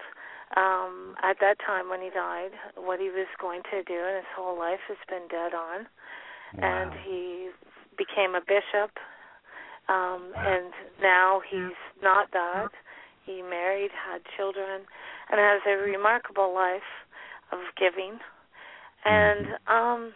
um 0.56 1.18
at 1.22 1.36
that 1.40 1.58
time 1.66 1.90
when 1.90 2.00
he 2.00 2.10
died 2.10 2.54
what 2.76 3.00
he 3.00 3.10
was 3.10 3.26
going 3.40 3.62
to 3.74 3.82
do 3.82 3.98
and 3.98 4.22
his 4.22 4.30
whole 4.36 4.56
life 4.56 4.82
has 4.86 4.98
been 5.10 5.26
dead 5.26 5.50
on. 5.50 5.90
Wow. 6.54 6.62
And 6.62 6.92
he 7.02 7.50
became 7.98 8.38
a 8.38 8.40
bishop 8.46 8.94
um 9.90 10.30
and 10.38 10.70
now 11.02 11.42
he's 11.50 11.74
not 12.00 12.30
that. 12.30 12.70
He 13.26 13.40
married, 13.40 13.90
had 13.90 14.20
children, 14.36 14.84
and 15.30 15.38
has 15.40 15.60
a 15.66 15.76
remarkable 15.76 16.52
life 16.54 16.90
of 17.52 17.58
giving. 17.78 18.18
And 19.04 19.46
um 19.68 20.12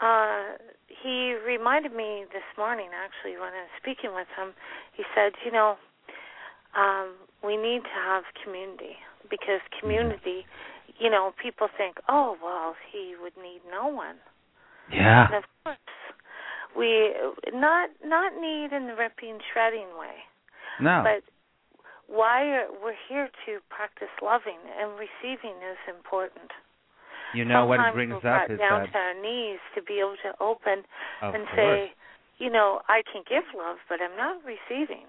uh 0.00 0.56
he 1.02 1.34
reminded 1.46 1.92
me 1.94 2.24
this 2.32 2.44
morning 2.58 2.88
actually 2.94 3.38
when 3.38 3.52
I 3.52 3.62
was 3.68 3.74
speaking 3.80 4.14
with 4.14 4.28
him, 4.36 4.52
he 4.92 5.04
said, 5.14 5.32
you 5.44 5.52
know, 5.52 5.76
um, 6.76 7.14
we 7.44 7.56
need 7.56 7.82
to 7.82 7.96
have 8.04 8.24
community 8.44 8.96
because 9.30 9.60
community, 9.80 10.44
you 10.98 11.08
know, 11.10 11.32
people 11.40 11.68
think, 11.78 11.96
oh 12.08 12.36
well, 12.42 12.74
he 12.92 13.14
would 13.22 13.32
need 13.36 13.60
no 13.70 13.86
one. 13.88 14.16
yeah. 14.92 15.26
And 15.26 15.34
of 15.36 15.44
course, 15.64 15.78
we 16.76 17.12
not 17.52 17.90
not 18.04 18.32
need 18.40 18.72
in 18.76 18.86
the 18.86 18.94
ripping, 18.94 19.38
shredding 19.52 19.88
way, 19.98 20.16
No. 20.80 21.02
but 21.04 21.22
why 22.10 22.66
we're 22.82 22.98
here 23.08 23.30
to 23.46 23.52
practice 23.70 24.10
loving 24.20 24.58
and 24.78 24.98
receiving 24.98 25.54
is 25.62 25.78
important. 25.88 26.50
you 27.34 27.44
know 27.44 27.66
what 27.66 27.78
Sometimes 27.78 27.94
it 27.94 27.96
brings 27.96 28.24
we're 28.24 28.34
up 28.34 28.50
is 28.50 28.58
down 28.58 28.82
that 28.82 28.92
to 28.92 28.98
our 28.98 29.14
knees 29.22 29.60
to 29.76 29.82
be 29.82 30.00
able 30.02 30.16
to 30.26 30.34
open 30.42 30.82
of 31.22 31.34
and 31.34 31.46
course. 31.46 31.56
say, 31.56 31.92
you 32.38 32.50
know, 32.50 32.80
I 32.88 33.02
can 33.12 33.22
give 33.28 33.44
love, 33.56 33.78
but 33.88 33.98
I'm 34.02 34.16
not 34.16 34.42
receiving. 34.44 35.06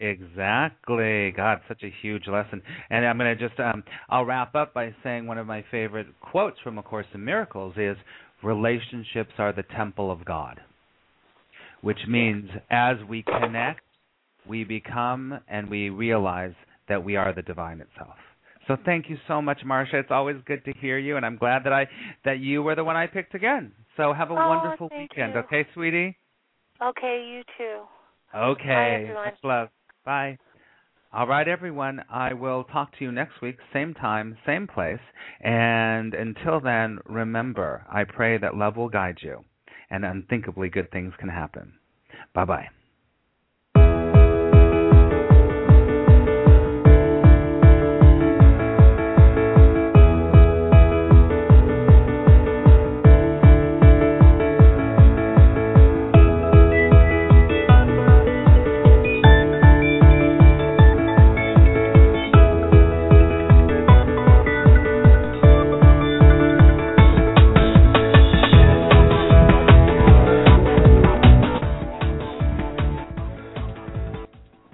Exactly. 0.00 1.30
God, 1.30 1.60
such 1.68 1.82
a 1.84 1.92
huge 2.02 2.26
lesson. 2.26 2.60
And 2.90 3.06
I'm 3.06 3.16
going 3.18 3.36
to 3.36 3.48
just 3.48 3.58
um 3.60 3.82
I'll 4.10 4.24
wrap 4.24 4.54
up 4.54 4.74
by 4.74 4.94
saying 5.02 5.26
one 5.26 5.38
of 5.38 5.46
my 5.46 5.64
favorite 5.70 6.08
quotes 6.20 6.58
from 6.60 6.76
A 6.78 6.82
Course 6.82 7.06
in 7.14 7.24
Miracles 7.24 7.74
is 7.76 7.96
relationships 8.42 9.32
are 9.38 9.52
the 9.52 9.62
temple 9.76 10.10
of 10.10 10.24
God. 10.24 10.60
Which 11.80 12.00
means 12.08 12.48
as 12.70 12.96
we 13.08 13.22
connect, 13.22 13.80
we 14.46 14.64
become 14.64 15.38
and 15.48 15.68
we 15.68 15.90
realize 15.90 16.54
that 16.88 17.02
we 17.02 17.16
are 17.16 17.32
the 17.32 17.42
divine 17.42 17.80
itself. 17.80 18.16
So 18.68 18.76
thank 18.84 19.10
you 19.10 19.16
so 19.26 19.42
much, 19.42 19.60
Marcia. 19.64 19.98
It's 19.98 20.10
always 20.10 20.36
good 20.46 20.64
to 20.66 20.72
hear 20.80 20.98
you, 20.98 21.16
and 21.16 21.26
I'm 21.26 21.36
glad 21.36 21.64
that 21.64 21.72
I 21.72 21.88
that 22.24 22.38
you 22.38 22.62
were 22.62 22.74
the 22.76 22.84
one 22.84 22.96
I 22.96 23.06
picked 23.06 23.34
again. 23.34 23.72
So 23.96 24.12
have 24.12 24.30
a 24.30 24.34
Oh, 24.34 24.48
wonderful 24.48 24.88
weekend, 24.96 25.34
you. 25.34 25.40
okay, 25.40 25.66
sweetie? 25.74 26.16
Okay, 26.80 27.26
you 27.28 27.42
too. 27.58 27.80
Okay. 28.34 29.02
everyone. 29.02 29.24
Much 29.24 29.38
love. 29.42 29.68
Bye. 30.04 30.38
All 31.12 31.26
right, 31.26 31.46
everyone. 31.46 32.02
I 32.10 32.32
will 32.32 32.64
talk 32.64 32.96
to 32.98 33.04
you 33.04 33.12
next 33.12 33.42
week, 33.42 33.58
same 33.72 33.92
time, 33.94 34.38
same 34.46 34.66
place. 34.66 35.00
And 35.42 36.14
until 36.14 36.58
then, 36.60 37.00
remember, 37.04 37.84
I 37.92 38.04
pray 38.04 38.38
that 38.38 38.56
love 38.56 38.76
will 38.76 38.88
guide 38.88 39.18
you 39.20 39.44
and 39.90 40.04
unthinkably 40.06 40.70
good 40.70 40.90
things 40.90 41.12
can 41.18 41.28
happen. 41.28 41.74
Bye 42.34 42.46
bye. 42.46 42.68